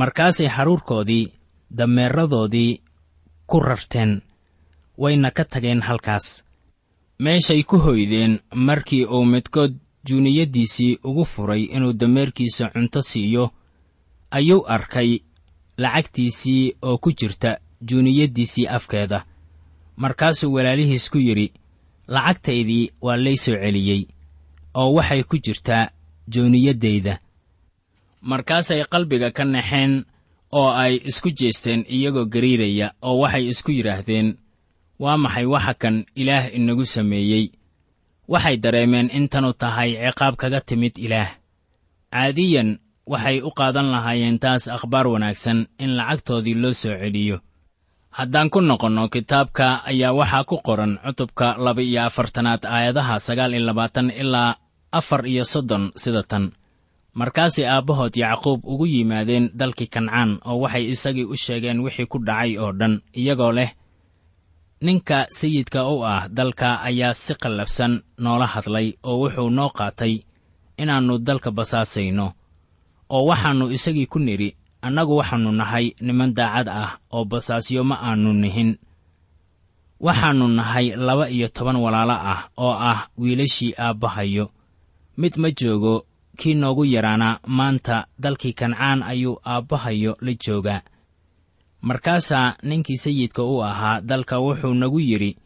markaasay 0.00 0.46
haruurkoodii 0.56 1.32
dameeradoodii 1.78 2.80
ku 3.46 3.60
rarteen 3.60 4.12
wayna 4.98 5.30
ka 5.30 5.44
tageen 5.44 5.80
halkaas. 5.88 6.44
Meeshay 7.18 7.62
ku 7.62 7.76
hoydeen 7.78 8.40
markii 8.54 9.04
uu 9.04 9.24
midkood 9.24 9.74
juuniyaddiisii 10.08 10.98
ugu 11.04 11.24
furay 11.24 11.62
inuu 11.62 11.92
dameerkiisa 11.92 12.70
cunto 12.74 13.02
siiyo 13.02 13.50
ayuu 14.30 14.66
arkay 14.74 15.18
lacagtiisii 15.78 16.74
oo 16.82 16.98
ku 16.98 17.12
jirta 17.12 17.58
juuniyaddiisii 17.88 18.66
afkeeda. 18.66 19.24
Markaasuu 19.96 20.52
walaalihiis 20.54 21.10
ku 21.10 21.18
yidhi 21.18 21.52
lacagtaydii 22.08 22.90
waa 23.00 23.16
lay 23.16 23.36
soo 23.36 23.56
celiyey 23.62 24.02
oo 24.74 24.92
waxay 24.94 25.22
ku 25.22 25.36
jirtaa 25.38 25.88
jooniyaddayda 26.28 27.18
markaasay 28.20 28.84
qalbiga 28.92 29.30
ka 29.36 29.44
naxeen 29.44 30.04
oo 30.52 30.70
ay 30.70 31.00
isku 31.04 31.30
jeesteen 31.30 31.84
iyagoo 31.88 32.26
gariiraya 32.32 32.92
oo 33.02 33.18
waxay 33.22 33.44
isku 33.52 33.70
yidhaahdeen 33.76 34.28
waa 35.02 35.16
maxay 35.16 35.46
waxa 35.46 35.74
kan 35.74 35.96
ilaah 36.16 36.44
inagu 36.56 36.86
sameeyey? 36.86 37.52
Waxay 38.28 38.56
dareemeen 38.56 39.10
in 39.12 39.28
tanu 39.28 39.52
tahay 39.52 39.90
ciqaab 39.94 40.34
kaga 40.40 40.60
timid 40.60 40.94
ilaah. 40.98 41.30
Caadiyan 42.12 42.78
waxay 43.06 43.38
u 43.44 43.50
qaadan 43.58 43.88
lahaayeen 43.94 44.38
taas 44.42 44.64
akhbaar 44.68 45.06
wanaagsan 45.12 45.58
in 45.78 45.90
lacagtoodii 45.98 46.56
loo 46.62 46.72
soo 46.72 46.96
celiyo. 47.02 47.38
Haddaan 48.16 48.48
ku 48.50 48.60
noqonno 48.60 49.08
kitaabka 49.14 49.84
ayaa 49.90 50.16
waxaa 50.16 50.44
ku 50.48 50.56
qoran 50.66 50.98
cutubka 51.04 51.54
laba 51.64 51.82
iyo 51.82 52.00
afartanaad 52.08 52.64
aayadaha 52.64 53.20
sagaal 53.26 53.52
iyo 53.54 53.62
labaatan 53.68 54.08
ilaa 54.10 54.56
afar 54.98 55.22
iyo 55.28 55.44
soddon 55.44 55.92
sida 56.02 56.22
tan 56.30 56.44
markaasay 57.18 57.66
aabbahood 57.74 58.14
yacquub 58.22 58.60
ugu 58.72 58.86
yimaadeen 58.92 59.44
dalkii 59.60 59.86
kancaan 59.94 60.30
oo 60.48 60.56
waxay 60.62 60.84
isagii 60.94 61.24
u 61.32 61.36
sheegeen 61.44 61.78
wixii 61.84 62.06
ku 62.12 62.18
dhacay 62.26 62.52
oo 62.62 62.72
dhan 62.80 62.94
iyagoo 63.20 63.52
leh 63.58 63.70
ninka 64.86 65.18
sayidka 65.38 65.80
u 65.94 66.04
ah 66.12 66.28
dalka 66.36 66.68
ayaa 66.88 67.14
si 67.22 67.32
qallafsan 67.42 67.92
noola 68.24 68.46
hadlay 68.54 68.88
oo 69.08 69.16
wuxuu 69.22 69.50
noo 69.56 69.70
qaatay 69.78 70.14
inaannu 70.82 71.14
dalka 71.26 71.50
basaasayno 71.58 72.26
oo 73.14 73.24
waxaannu 73.30 73.66
isagii 73.76 74.06
ku 74.12 74.18
nidhi 74.26 74.48
annagu 74.86 75.14
waxaannu 75.20 75.50
nahay 75.60 75.86
niman 76.06 76.30
daacad 76.38 76.68
ah 76.82 76.90
oo 77.16 77.24
basaasyo 77.30 77.80
ma 77.90 77.96
aannu 78.08 78.32
nihin. 78.42 78.70
Waxaannu 80.06 80.46
nahay 80.58 80.86
laba 81.06 81.24
iyo 81.36 81.48
toban 81.56 81.76
walaalo 81.84 82.12
ah 82.32 82.40
oo 82.64 82.74
ah 82.90 83.08
wiilashii 83.20 83.72
aabbahayo. 83.84 84.44
Mid 85.20 85.34
ma 85.42 85.48
joogo 85.58 85.94
kii 86.40 86.54
noogu 86.54 86.84
yaraana 86.84 87.28
maanta 87.46 88.06
dalkii 88.22 88.52
kancaan 88.52 89.02
ayuu 89.02 89.40
aabbahayo 89.44 90.16
la 90.20 90.32
joogaa 90.46 90.80
markaasaa 91.80 92.56
ninkii 92.62 92.96
sayidka 92.96 93.42
u 93.44 93.62
ahaa 93.62 94.00
dalka 94.00 94.38
wuxuu 94.44 94.74
nagu 94.74 95.00
yidhi 95.00 95.36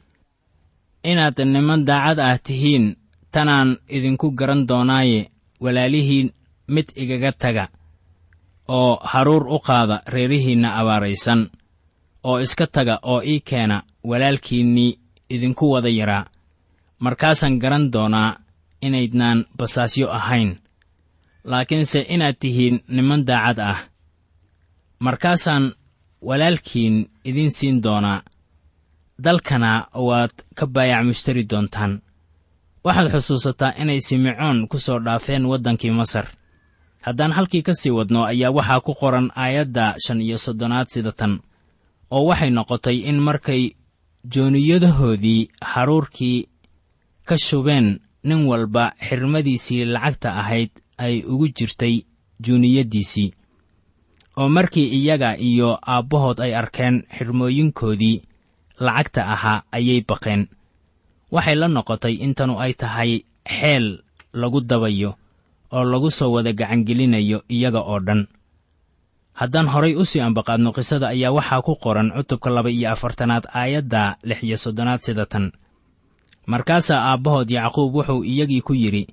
inaad 1.10 1.38
niman 1.44 1.84
daacad 1.88 2.18
ah 2.20 2.38
tihiin 2.46 2.96
tanaan 3.32 3.76
idinku 3.88 4.30
garan 4.38 4.66
doonaaye 4.68 5.30
walaalihiin 5.60 6.28
mid 6.68 6.88
igaga 7.02 7.32
taga 7.32 7.64
oo 8.68 8.96
haruur 9.12 9.44
u 9.48 9.58
qaada 9.58 10.02
reerihiinna 10.06 10.68
abaaraysan 10.80 11.50
oo 12.28 12.40
iska 12.40 12.66
taga 12.66 12.94
oo 13.02 13.22
ii 13.22 13.40
keena 13.40 13.82
walaalkiinnii 14.04 14.98
idinku 15.30 15.70
wada 15.72 15.88
yaraa. 15.88 16.24
Markaasaan 16.98 17.58
garan 17.58 17.92
doonaa 17.92 18.36
inaydnaan 18.82 19.44
basaasyo 19.58 20.10
ahayn 20.12 20.58
laakiinse 21.44 22.00
inaad 22.08 22.36
tihiin 22.40 22.80
niman 22.88 23.24
daacad 23.26 23.58
ah. 23.58 23.78
Markaasaan 24.98 25.74
walaalkiin 26.20 27.10
idiin 27.24 27.50
siin 27.50 27.82
doonaa. 27.82 28.22
Dalkana 29.24 29.86
waad 29.94 30.30
ka 30.54 30.66
baayac 30.66 31.04
mushtari 31.04 31.44
doontaan. 31.50 32.02
Waxaad 32.84 33.08
xusuusataa 33.12 33.72
inay 33.78 34.00
simecoon 34.00 34.68
ku 34.68 34.78
soo 34.78 34.98
dhaafeen 35.04 35.46
waddankii 35.46 35.90
masar. 35.90 36.26
Haddaan 37.00 37.32
halkii 37.32 37.62
ka 37.62 37.74
sii 37.74 37.90
wadno 37.90 38.24
ayaa 38.24 38.50
waxaa 38.52 38.80
ku 38.80 38.94
qoran 38.94 39.30
aayadda 39.36 39.94
shan 40.06 40.20
iyo 40.20 40.38
soddonaad 40.38 40.88
sida 40.88 41.12
tan 41.12 41.40
oo 42.10 42.24
waxay 42.28 42.50
noqotay 42.50 42.96
in 43.08 43.18
markay 43.20 43.70
jooniyadahoodii 44.32 45.48
haruurkii 45.60 46.48
ka 47.24 47.36
shubeen 47.38 48.00
nin 48.24 48.46
walba 48.46 48.92
xirmadiisii 49.08 49.84
lacagta 49.84 50.34
ahayd 50.40 50.70
ay 51.04 51.14
ugu 51.32 51.46
jirtay 51.56 51.94
juuniyaddiisii 52.44 53.28
oo 54.40 54.48
markii 54.56 54.88
iyaga 54.98 55.30
iyo 55.50 55.68
aabbahood 55.92 56.38
ay 56.44 56.52
arkeen 56.60 56.96
xirmooyinkoodii 57.16 58.16
lacagta 58.84 59.22
ahaa 59.34 59.62
ayay 59.76 60.00
baqeen. 60.08 60.42
Waxay 61.34 61.54
la 61.60 61.68
noqotay 61.68 62.14
intanu 62.26 62.54
ay 62.64 62.72
tahay 62.80 63.10
xeel 63.56 63.86
lagu 64.40 64.60
dabayo 64.70 65.10
oo 65.76 65.84
lagu 65.92 66.08
soo 66.18 66.30
wada 66.34 66.52
gacangelinayo 66.60 67.38
iyaga 67.54 67.80
oo 67.90 68.00
dhan. 68.06 68.22
Haddaan 69.40 69.68
horay 69.72 69.94
u 70.00 70.04
sii 70.10 70.20
ambaqaadno 70.26 70.70
qisada 70.76 71.06
ayaa 71.14 71.32
waxaa 71.36 71.62
ku 71.66 71.74
qoran 71.82 72.08
cutubka 72.16 72.48
laba 72.50 72.70
iyo 72.70 72.88
afartanaad 72.94 73.44
aayadda 73.60 74.02
lix 74.28 74.40
iyo 74.46 74.56
soddonaad 74.64 75.00
sida 75.04 75.26
tan. 75.32 75.52
Markaasaa 76.46 77.00
aabbahood 77.12 77.50
yacquub 77.50 77.94
wuxuu 77.94 78.24
iyagii 78.24 78.60
ku 78.66 78.74
yidhi 78.74 79.04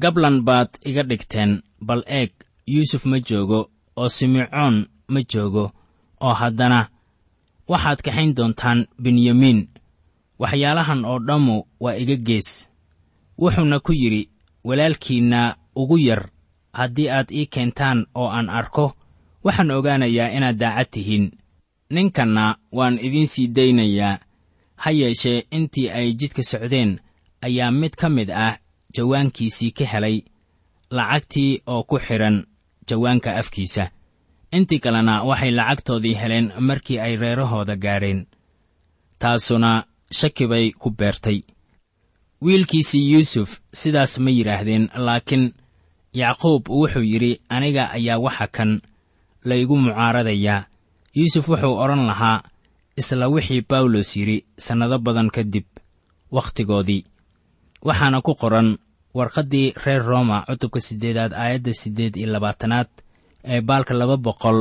gablan 0.00 0.42
baad 0.44 0.68
iga 0.84 1.02
dhigteen 1.02 1.62
bal 1.80 2.02
eeg 2.06 2.30
yuusuf 2.66 3.04
ma 3.06 3.18
joogo 3.20 3.60
oo 3.96 4.08
simecoon 4.08 4.76
ma 5.08 5.20
joogo 5.32 5.64
oo 6.20 6.34
haddana 6.40 6.88
waxaad 7.68 8.00
kaxayn 8.04 8.34
doontaan 8.36 8.86
benyamiin 9.02 9.68
waxyaalahan 10.38 11.04
oo 11.04 11.18
dhammu 11.26 11.56
waa 11.80 11.96
iga 12.02 12.16
gees. 12.16 12.68
Wuxuuna 13.38 13.80
ku 13.80 13.92
yidhi 13.92 14.28
walaalkiinna 14.64 15.56
ugu 15.76 15.98
yar 15.98 16.28
haddii 16.72 17.08
aad 17.10 17.28
ii 17.32 17.46
keentaan 17.46 18.06
oo 18.14 18.28
aan 18.28 18.48
arko 18.48 18.86
waxaan 19.44 19.70
ogaanayaa 19.70 20.32
inaad 20.36 20.56
daacad 20.60 20.88
tihiin. 20.90 21.30
Ninkanna 21.90 22.56
waan 22.72 22.98
idiin 22.98 23.26
sii 23.26 23.48
daynayaa. 23.48 24.18
Ha 24.76 24.90
yeeshee 24.90 25.46
intii 25.50 25.90
ay 25.90 26.12
jidka 26.12 26.42
socdeen 26.42 27.00
ayaa 27.40 27.70
mid 27.70 27.94
ka 27.96 28.08
mid 28.08 28.30
ah 28.30 28.58
jawaankiisii 28.96 29.70
ka 29.78 29.84
helay 29.92 30.16
lacagtii 30.90 31.62
oo 31.66 31.82
ku 31.82 31.98
xidhan 31.98 32.36
jawaanka 32.88 33.36
afkiisa. 33.40 33.90
Intii 34.56 34.78
kalena 34.84 35.22
waxay 35.28 35.50
lacagtoodii 35.50 36.14
heleen 36.20 36.52
markii 36.68 36.98
ay 36.98 37.16
reerahooda 37.16 37.76
gaadheen 37.76 38.26
taasuna 39.18 39.84
shaki 40.18 40.46
bay 40.46 40.70
ku 40.70 40.90
beertay. 40.90 41.40
Wiilkiisii 42.42 43.12
yuusuf 43.12 43.60
sidaas 43.72 44.18
ma 44.18 44.30
yidhaahdeen 44.30 44.88
laakiin 45.06 45.54
yacquub 46.12 46.68
wuxuu 46.68 47.02
yidhi 47.12 47.40
aniga 47.48 47.90
ayaa 47.96 48.18
waxa 48.18 48.46
kan 48.46 48.80
laygu 49.44 49.76
mucaaradayaa 49.76 50.66
yuusuf 51.16 51.48
wuxuu 51.48 51.74
odhan 51.82 52.06
lahaa 52.06 52.42
isla 52.96 53.28
wixii 53.28 53.66
bawlos 53.70 54.16
yidhi 54.16 54.44
sannado 54.58 54.98
badan 54.98 55.30
kadib 55.36 55.64
wakhtigoodii 56.36 57.04
waxaana 57.88 58.18
ku 58.26 58.32
qoran 58.42 58.68
warqaddii 59.18 59.68
reer 59.84 60.02
rooma 60.10 60.38
cutubka 60.48 60.80
siddeedaad 60.86 61.32
aayadda 61.42 61.72
siddeed 61.80 62.14
iyo 62.20 62.28
labaatanaad 62.34 62.88
ee 63.52 63.60
baalka 63.68 63.92
laba 64.00 64.16
boqol 64.26 64.58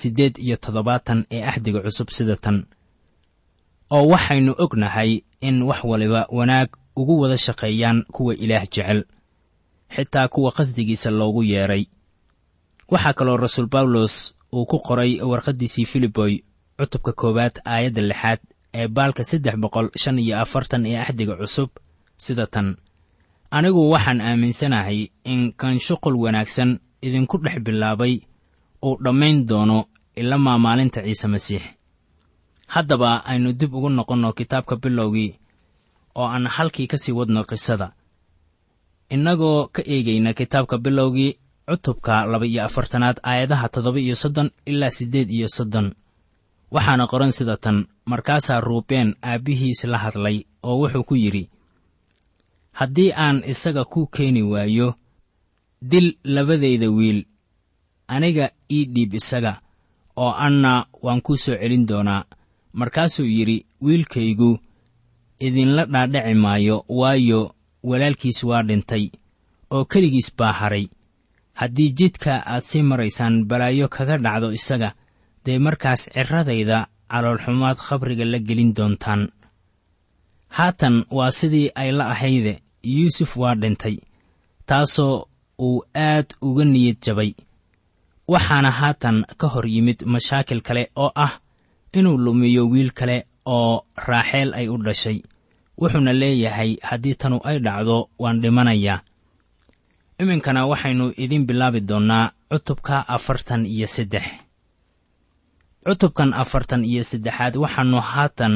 siddeed 0.00 0.34
iyo 0.44 0.56
toddobaatan 0.64 1.18
ee 1.34 1.42
axdiga 1.50 1.80
cusub 1.86 2.08
sida 2.16 2.36
tan 2.44 2.58
oo 3.96 4.04
waxaynu 4.12 4.52
ognahay 4.64 5.10
in 5.48 5.56
wax 5.68 5.80
waliba 5.90 6.20
wanaag 6.38 6.68
ugu 7.00 7.14
wada 7.20 7.38
shaqeeyaan 7.46 7.98
kuwa 8.14 8.32
ilaah 8.44 8.64
jecel 8.74 9.00
xitaa 9.94 10.28
kuwa 10.32 10.50
qasdigiisa 10.56 11.10
loogu 11.18 11.42
yeedhay 11.52 11.84
waxaa 12.92 13.12
kaloo 13.18 13.36
rasuul 13.44 13.66
bawlos 13.74 14.14
uu 14.56 14.66
ku 14.70 14.78
qoray 14.86 15.12
warqaddiisii 15.30 15.86
filiboy 15.92 16.32
cutubka 16.78 17.12
koowaad 17.20 17.54
aayadda 17.72 18.02
lixaad 18.10 18.40
ee 18.78 18.88
baalka 18.96 19.22
saddex 19.30 19.54
boqol 19.62 19.86
shan 20.02 20.18
iyo 20.24 20.34
afartan 20.44 20.82
ee 20.90 20.96
axdiga 21.04 21.34
cusub 21.40 21.70
sida 22.24 22.46
tan 22.54 22.68
anigu 23.56 23.82
waxaan 23.92 24.20
aaminsanahay 24.28 25.00
in 25.32 25.40
kan 25.60 25.74
shuqul 25.86 26.16
wanaagsan 26.24 26.70
idinku 27.06 27.36
dhex 27.44 27.56
bilaabay 27.66 28.14
uu 28.86 28.94
dhammayn 29.04 29.38
doono 29.48 29.78
ilamaa 30.20 30.58
maalinta 30.64 31.00
ciise 31.06 31.26
masiix. 31.34 31.62
Haddaba 32.74 33.10
aynu 33.30 33.50
dib 33.60 33.72
ugu 33.74 33.88
noqonno 33.98 34.30
kitaabka 34.38 34.74
bilowgii 34.82 35.30
oo 36.20 36.26
aan 36.34 36.46
halkii 36.56 36.86
ka 36.90 36.96
sii 37.02 37.12
wadno 37.18 37.42
qisada. 37.50 37.88
Innagoo 39.14 39.68
ka 39.74 39.82
eegayna 39.94 40.30
kitaabka 40.38 40.76
bilowgii 40.84 41.32
cutubka 41.68 42.14
laba 42.30 42.46
iyo 42.46 42.60
afartanaad 42.64 43.16
aayadaha 43.30 43.68
toddoba 43.72 44.00
iyo 44.00 44.14
soddon 44.22 44.50
ilaa 44.66 44.90
siddeed 44.96 45.30
iyo 45.30 45.48
soddon. 45.56 45.94
Waxaana 46.74 47.06
qoran 47.06 47.32
sida 47.32 47.56
tan 47.56 47.86
markaasaa 48.10 48.60
ruubeen 48.60 49.14
aabbihiis 49.22 49.84
la 49.84 49.98
hadlay 50.04 50.36
oo 50.62 50.76
wuxuu 50.80 51.04
ku 51.08 51.14
yidhi 51.16 51.48
haddii 52.78 53.10
aan 53.24 53.42
isaga 53.52 53.84
ku 53.92 54.00
keeni 54.14 54.42
waayo 54.52 54.88
dil 55.90 56.08
labadayda 56.34 56.88
wiil 56.96 57.20
aniga 58.14 58.46
ii 58.76 58.84
dhiib 58.94 59.12
isaga 59.20 59.52
oo 60.22 60.32
anna 60.46 60.72
waan 61.04 61.20
kuu 61.26 61.36
soo 61.36 61.56
celin 61.60 61.86
doonaa. 61.90 62.24
Markaasuu 62.78 63.24
yidhi 63.36 63.66
wiilkaygu 63.84 64.50
idinla 65.46 65.82
dhaadhaci 65.92 66.34
maayo 66.44 66.76
waayo 66.88 67.40
walaalkiis 67.88 68.44
waa 68.48 68.62
dhintay 68.68 69.04
oo 69.74 69.84
keligiis 69.90 70.28
baa 70.38 70.52
hadhay 70.60 70.86
haddii 71.60 71.90
jidka 71.98 72.32
aad 72.46 72.62
sii 72.70 72.82
maraysaan 72.82 73.44
balaayo 73.48 73.88
kaga 73.88 74.16
dhacdo 74.24 74.48
isaga 74.58 74.90
dee 75.44 75.58
markaas 75.58 76.02
cirradayda 76.14 76.78
caloolxumaad 77.10 77.76
khabriga 77.86 78.24
la 78.24 78.38
gelin 78.38 78.74
doontaan. 78.76 79.22
Haatan 80.56 80.96
waa 81.16 81.30
sidii 81.38 81.70
ay 81.74 81.90
la 81.92 82.04
ahayde 82.14 82.54
yuusuf 82.82 83.36
waa 83.36 83.54
dhintay 83.54 83.96
taasoo 84.66 85.26
uu 85.58 85.82
aad 85.94 86.26
uga 86.42 86.64
niyad 86.64 86.98
jabay. 87.04 87.32
Waxaana 88.28 88.70
haatan 88.70 89.24
ka 89.40 89.46
hor 89.48 89.66
yimid 89.66 90.02
mashaakil 90.06 90.60
kale 90.60 90.90
oo 90.96 91.12
ah 91.14 91.40
inuu 91.92 92.18
lumiyo 92.18 92.68
wiil 92.68 92.90
kale 92.98 93.26
oo 93.46 93.84
raaxeel 93.96 94.54
ay 94.54 94.68
u 94.68 94.76
dhashay. 94.78 95.18
Wuxuuna 95.78 96.12
leeyahay 96.12 96.76
haddii 96.88 97.14
tanu 97.14 97.40
ay 97.44 97.58
dhacdo 97.58 98.10
waan 98.18 98.40
dhimanayaa. 98.42 99.00
Iminkana 100.20 100.66
waxaynu 100.66 101.12
idiin 101.16 101.46
bilaabi 101.46 101.80
doonnaa 101.80 102.32
cutubka 102.50 103.08
afartan 103.08 103.66
iyo 103.66 103.86
saddex. 103.86 104.26
Cutubkan 105.86 106.34
afartan 106.34 106.84
iyo 106.84 107.02
saddexaad 107.04 107.54
waxaannu 107.56 108.00
haatan 108.00 108.54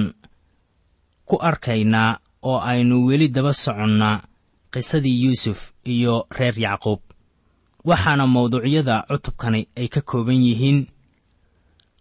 ku 1.29 1.37
arkaynaa 1.41 2.19
oo 2.43 2.59
aynu 2.61 3.07
weli 3.07 3.29
daba 3.29 3.53
soconnaa 3.53 4.23
qisadii 4.73 5.23
yuusuf 5.25 5.73
iyo 5.85 6.27
reer 6.31 6.59
yacquub. 6.61 7.01
Waxaana 7.85 8.27
mawduucyada 8.27 9.05
cutubkani 9.09 9.69
ay 9.77 9.89
ka 9.89 10.01
kooban 10.01 10.43
yihiin 10.47 10.87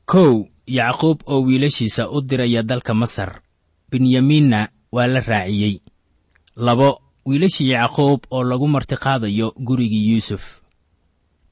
kow 0.05 0.45
yacquub 0.67 1.21
oo 1.25 1.41
wiilashiisa 1.47 2.09
u 2.09 2.21
diraya 2.21 2.63
dalka 2.63 2.93
masar 2.93 3.41
benyamiinna 3.91 4.69
waa 4.91 5.07
la 5.07 5.19
raaciyey. 5.19 5.81
Labo 6.55 7.01
wiilashii 7.25 7.69
yacquub 7.69 8.19
oo 8.31 8.43
lagu 8.43 8.67
martiqaadayo 8.67 9.53
gurigii 9.57 10.11
yuusuf. 10.11 10.61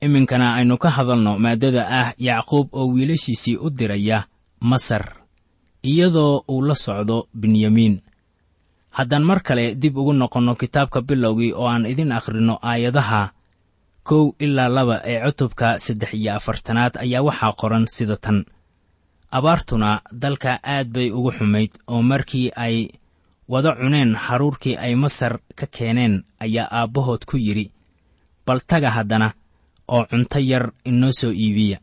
Iminkana 0.01 0.53
aynu 0.55 0.77
ka 0.77 0.89
hadalno 0.89 1.39
maaddada 1.39 1.83
ah 1.89 2.13
yacquub 2.17 2.67
oo 2.71 2.87
wiilashiisii 2.93 3.57
u 3.57 3.69
diraya 3.69 4.25
masar 4.61 5.15
iyadoo 5.83 6.43
uu 6.47 6.61
la 6.61 6.75
socdo 6.75 7.27
benyamiin 7.33 8.01
haddaan 8.99 9.23
mar 9.29 9.39
kale 9.47 9.65
dib 9.81 9.97
ugu 9.97 10.13
noqonno 10.13 10.53
kitaabka 10.61 10.99
bilowgii 11.07 11.53
oo 11.59 11.67
aan 11.73 11.85
idin 11.91 12.11
akhrinno 12.11 12.55
aayadaha 12.71 13.21
kow 14.07 14.23
ilaa 14.45 14.69
laba 14.75 14.95
ee 15.11 15.19
cutubka 15.25 15.67
saddex 15.85 16.11
iyo 16.19 16.31
afartanaad 16.39 16.93
ayaa 17.03 17.21
waxaa 17.27 17.53
qoran 17.61 17.85
sida 17.95 18.17
tan. 18.23 18.37
Abaartuna 19.37 20.01
dalka 20.21 20.59
aad 20.63 20.87
bay 20.95 21.11
ugu 21.11 21.31
xumayd 21.37 21.71
oo 21.87 22.01
markii 22.01 22.51
ay 22.55 22.75
wada 23.47 23.71
cuneen 23.79 24.15
haruurkii 24.25 24.75
ay 24.85 24.95
masar 24.95 25.33
ka 25.59 25.65
keeneen 25.75 26.23
ayaa 26.45 26.67
aabbahood 26.71 27.25
ku 27.29 27.37
yidhi 27.37 27.71
bal 28.45 28.59
taga 28.69 28.89
haddana 28.97 29.33
oo 29.87 30.03
cunto 30.09 30.39
yar 30.39 30.65
inoo 30.85 31.11
soo 31.19 31.31
iibiya. 31.31 31.77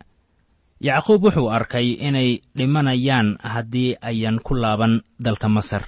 Yacquub 0.81 1.23
wuxuu 1.25 1.49
arkay 1.57 1.89
inay 2.09 2.31
dhimanayaan 2.57 3.29
haddii 3.53 3.97
ayan 4.03 4.39
ku 4.47 4.55
laaban 4.55 5.01
dalka 5.25 5.49
masar 5.49 5.85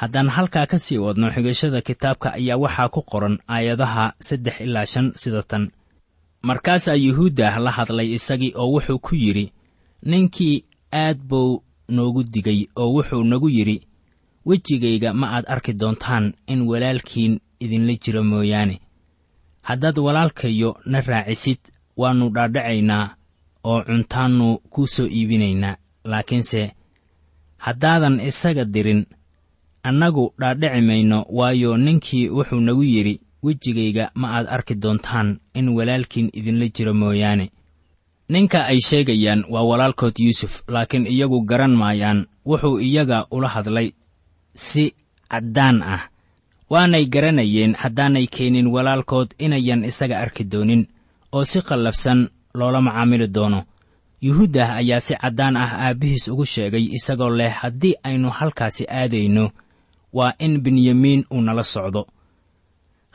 haddaan 0.00 0.28
halkaa 0.36 0.66
ka 0.70 0.78
sii 0.84 0.98
wadno 1.04 1.26
xigashada 1.34 1.80
kitaabka 1.88 2.28
ayaa 2.38 2.56
waxaa 2.64 2.88
ku 2.94 3.00
qoran 3.10 3.36
aayadaha 3.54 4.04
saddex 4.26 4.56
ilaa 4.66 4.86
shan 4.92 5.06
sida 5.22 5.42
tan. 5.50 5.64
Markaasaa 6.48 6.94
yuhuudda 7.06 7.58
la 7.64 7.70
hadlay 7.76 8.08
isagii 8.18 8.52
oo 8.60 8.68
wuxuu 8.74 8.98
ku 9.06 9.12
yidhi 9.24 9.46
ninkii 10.10 10.64
aad 10.92 11.18
buu 11.28 11.62
noogu 11.88 12.22
digay 12.32 12.60
oo 12.76 12.88
wuxuu 12.94 13.24
nagu 13.30 13.48
yidhi 13.56 13.78
wejigayga 14.46 15.10
ma 15.20 15.26
aad 15.36 15.44
arki 15.54 15.72
doontaan 15.80 16.24
in 16.52 16.60
walaalkiin 16.70 17.34
idinla 17.64 17.94
jiro 18.02 18.22
mooyaane. 18.30 18.76
Haddaad 19.68 19.98
walaalkayo 20.06 20.70
na 20.90 20.98
raacisid 21.00 21.58
waannu 21.96 22.26
dhaadhacaynaa 22.34 23.04
oo 23.70 23.78
cuntaannu 23.88 24.48
kuu 24.72 24.86
soo 24.94 25.06
iibinaynaa. 25.16 25.76
Laakiinse 26.10 26.62
haddaadan 27.64 28.20
isaga 28.20 28.64
dirin 28.64 29.06
annagu 29.88 30.32
dhaadhaci 30.40 30.80
mayno 30.88 31.18
waayo 31.28 31.76
ninkii 31.76 32.28
wuxuu 32.36 32.60
nagu 32.60 32.82
yidhi 32.84 33.20
wejigayga 33.44 34.10
ma 34.14 34.26
aad 34.36 34.46
arki 34.48 34.74
doontaan 34.74 35.28
in 35.54 35.68
walaalkiin 35.76 36.30
idinla 36.38 36.68
jiro 36.74 36.94
mooyaane. 36.94 37.46
Ninka 38.28 38.66
ay 38.66 38.80
sheegayaan 38.88 39.44
waa 39.52 39.62
walaalkood 39.70 40.16
yuusuf 40.18 40.62
laakiin 40.68 41.06
iyagu 41.06 41.40
garan 41.50 41.74
maayaan 41.80 42.26
wuxuu 42.46 42.80
iyaga 42.80 43.26
ula 43.30 43.48
hadlay 43.48 43.88
si 44.54 44.94
caddaan 45.30 45.82
ah. 45.82 46.02
Waanay 46.70 47.04
garanayeen 47.06 47.74
haddaanay 47.82 48.26
keenin 48.26 48.66
walaalkood 48.74 49.28
inayan 49.38 49.84
isaga 49.84 50.20
arki 50.24 50.44
doonin 50.44 50.86
oo 51.32 51.44
si 51.44 51.60
qallafsan 51.62 52.28
loola 52.54 52.80
macaamili 52.80 53.28
doono. 53.28 53.60
Yuhuuddah 54.24 54.76
ayaa 54.80 55.00
si 55.00 55.14
caddaan 55.22 55.56
ah 55.56 55.72
aabbihiis 55.84 56.28
ugu 56.28 56.46
sheegay 56.46 56.84
isagoo 56.96 57.30
leh 57.30 57.52
haddii 57.60 57.94
aynu 58.02 58.30
halkaasi 58.30 58.84
aadayno 58.88 59.50
waa 60.16 60.32
in 60.38 60.60
benyamiin 60.64 61.24
uu 61.34 61.40
nala 61.46 61.64
socdo. 61.74 62.02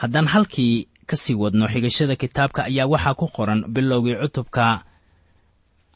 Haddaan 0.01 0.27
halkii 0.33 0.87
ka 1.09 1.15
sii 1.15 1.35
wadno 1.41 1.65
xigashada 1.73 2.15
kitaabka 2.21 2.61
ayaa 2.69 2.87
waxaa 2.93 3.13
ku 3.19 3.27
qoran 3.35 3.61
bilowgii 3.73 4.15
cutubka 4.21 4.83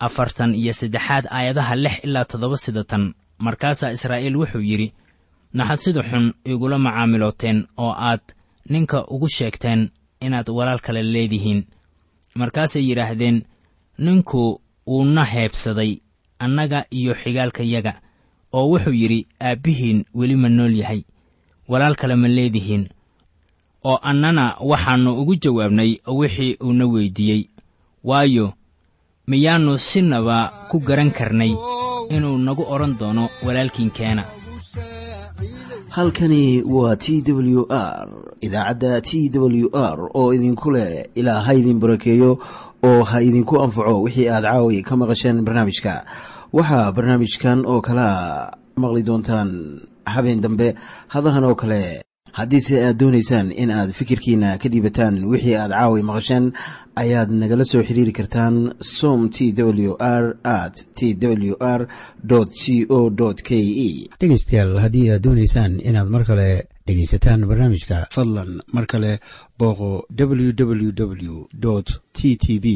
afartan 0.05 0.51
iyo 0.55 0.73
saddexaad 0.79 1.25
aayadaha 1.37 1.75
lix 1.83 1.95
ilaa 2.05 2.25
toddoba 2.25 2.57
sida 2.57 2.83
tan. 2.83 3.13
Markaasaa 3.45 3.91
israa'iil 3.95 4.35
wuxuu 4.39 4.61
yidhi 4.69 4.87
maxaad 5.57 5.79
sida 5.85 6.01
xun 6.09 6.25
igula 6.51 6.77
macaamilooteen 6.85 7.59
oo 7.77 7.93
aad 8.09 8.23
ninka 8.69 8.97
ugu 9.13 9.27
sheegteen 9.37 9.81
inaad 10.25 10.47
walaal 10.57 10.79
kale 10.85 11.01
leedihiin. 11.13 11.61
Markaasay 12.39 12.83
yidhaahdeen 12.89 13.37
ninku 14.05 14.61
wuuna 14.87 15.23
heebsaday 15.33 15.91
annaga 16.39 16.79
iyo 16.91 17.13
xigaalkayaga 17.21 17.93
oo 18.53 18.65
wuxuu 18.71 18.93
yidhi 19.01 19.19
aabbihiin 19.41 20.05
weli 20.15 20.35
ma 20.35 20.49
nool 20.49 20.75
yahay 20.81 21.01
walaal 21.69 21.95
kale 21.95 22.15
ma 22.15 22.27
leedihiin. 22.27 22.83
Oo 23.85 23.99
annana 24.09 24.55
waxaannu 24.69 25.11
ugu 25.21 25.35
jawaabnay 25.35 25.91
wixii 26.07 26.57
uuna 26.63 26.85
weyddiiyey 26.93 27.41
waayo 28.03 28.53
miyaannu 29.27 29.77
sinaba 29.77 30.37
ku 30.69 30.79
garan 30.79 31.11
karnay 31.11 31.51
inuu 32.15 32.37
nagu 32.37 32.63
odhan 32.73 32.93
doono 32.99 33.29
walaalkiinkeena 33.45 34.23
halkani 35.89 36.61
waa 36.63 36.95
t 36.95 37.21
w 37.27 37.65
r 37.69 38.07
idaacadda 38.41 39.01
t 39.01 39.29
w 39.33 39.69
r 39.73 39.99
oo 40.13 40.33
idinku 40.33 40.71
leh 40.71 41.05
ilaa 41.15 41.41
ha 41.41 41.53
idin 41.53 41.79
barakeeyo 41.79 42.39
oo 42.83 43.03
ha 43.03 43.21
idinku 43.21 43.61
anfaco 43.63 44.01
wixii 44.01 44.29
aad 44.29 44.43
caawi 44.43 44.81
ka 44.83 44.95
maqasheen 44.97 45.41
barnaamijka 45.45 46.05
waxaa 46.57 46.91
barnaamijkan 46.95 47.59
oo 47.71 47.81
kalaa 47.87 48.51
maqli 48.81 49.01
doontaan 49.07 49.49
habeen 50.13 50.41
dambe 50.43 50.67
hadahan 51.13 51.43
oo 51.49 51.55
kale 51.61 51.81
haddiise 52.39 52.75
aad 52.85 52.97
doonaysaan 53.01 53.47
in 53.61 53.71
aad 53.71 53.89
fikirkiina 53.99 54.49
ka 54.61 54.67
dhiibataan 54.73 55.15
wixii 55.31 55.55
aad 55.57 55.71
caawi 55.79 56.01
maqasheen 56.09 56.45
ayaad 57.03 57.29
nagala 57.41 57.65
soo 57.71 57.83
xiriiri 57.87 58.11
kartaan 58.19 58.55
som 58.97 59.19
t 59.35 59.37
w 59.89 59.93
r 59.99 60.25
at 60.43 60.75
t 60.97 60.99
w 61.49 61.55
r 61.79 61.81
c 62.61 62.63
o 62.97 62.99
k 63.47 63.49
e 63.87 63.89
dhegaystayaal 64.21 64.73
haddii 64.83 65.07
aad 65.11 65.21
doonaysaan 65.25 65.73
inaad 65.89 66.09
mar 66.15 66.23
kale 66.29 66.49
dhegaysataan 66.87 67.45
barnaamijka 67.49 68.07
fadlan 68.15 68.61
mar 68.73 68.85
kale 68.91 69.19
booqo 69.59 69.89
www 70.19 71.33
t 72.13 72.35
t 72.43 72.59
b 72.59 72.67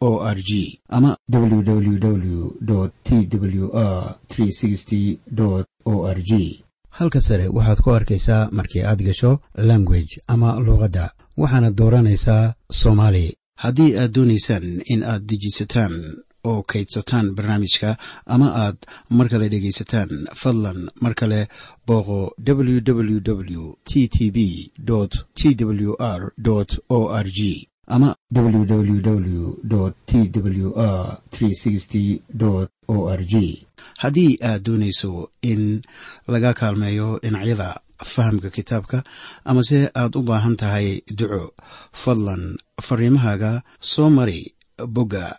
o 0.00 0.10
r 0.36 0.38
g 0.48 0.80
ama 0.88 1.16
www 1.32 2.48
t 3.04 3.28
w 3.36 3.70
r 3.74 5.64
o 5.84 5.94
r 6.16 6.18
g 6.28 6.62
halka 6.98 7.20
sare 7.20 7.46
waxaad 7.56 7.78
ku 7.84 7.90
arkaysaa 7.98 8.48
markii 8.52 8.82
aad 8.84 9.00
gasho 9.06 9.40
language 9.54 10.12
ama 10.26 10.48
luuqadda 10.66 11.04
waxaana 11.36 11.70
dooranaysaa 11.70 12.54
soomaali. 12.80 13.36
Haddii 13.62 13.96
aad 13.98 14.12
doonaysaan 14.16 14.66
in 14.92 15.02
aad 15.04 15.22
dejisataan 15.30 15.92
oo 16.44 16.62
kaydsataan 16.62 17.34
barnaamijka 17.36 17.96
ama 18.26 18.48
aad 18.64 18.76
mar 19.10 19.28
kale 19.28 19.48
dhegaysataan 19.48 20.10
fadlan 20.40 20.90
mar 21.00 21.14
kale 21.14 21.48
booqo 21.86 22.18
www 22.46 23.62
t 23.84 24.08
t 24.08 24.30
b 24.30 24.38
t 25.34 25.64
w 25.64 25.94
r 25.98 26.32
o 26.88 26.98
r 27.24 27.26
g 27.30 27.68
ama 27.86 28.14
www 28.32 29.58
t 30.06 30.30
w 30.34 30.72
r 30.76 32.68
o 32.88 33.08
r 33.10 33.24
g 33.24 33.66
haddii 33.98 34.38
aad 34.42 34.62
doonayso 34.62 35.30
in 35.42 35.82
laga 36.28 36.52
kaalmeeyo 36.54 37.18
dhinacyada 37.22 37.80
fahamka 38.04 38.50
kitaabka 38.50 39.02
amase 39.44 39.90
aad 39.94 40.16
u 40.18 40.22
baahan 40.22 40.56
tahay 40.56 41.00
duco 41.18 41.52
fadlan 41.92 42.56
fariimahaaga 42.82 43.62
soo 43.80 44.10
mari 44.10 44.54
bogga 44.88 45.38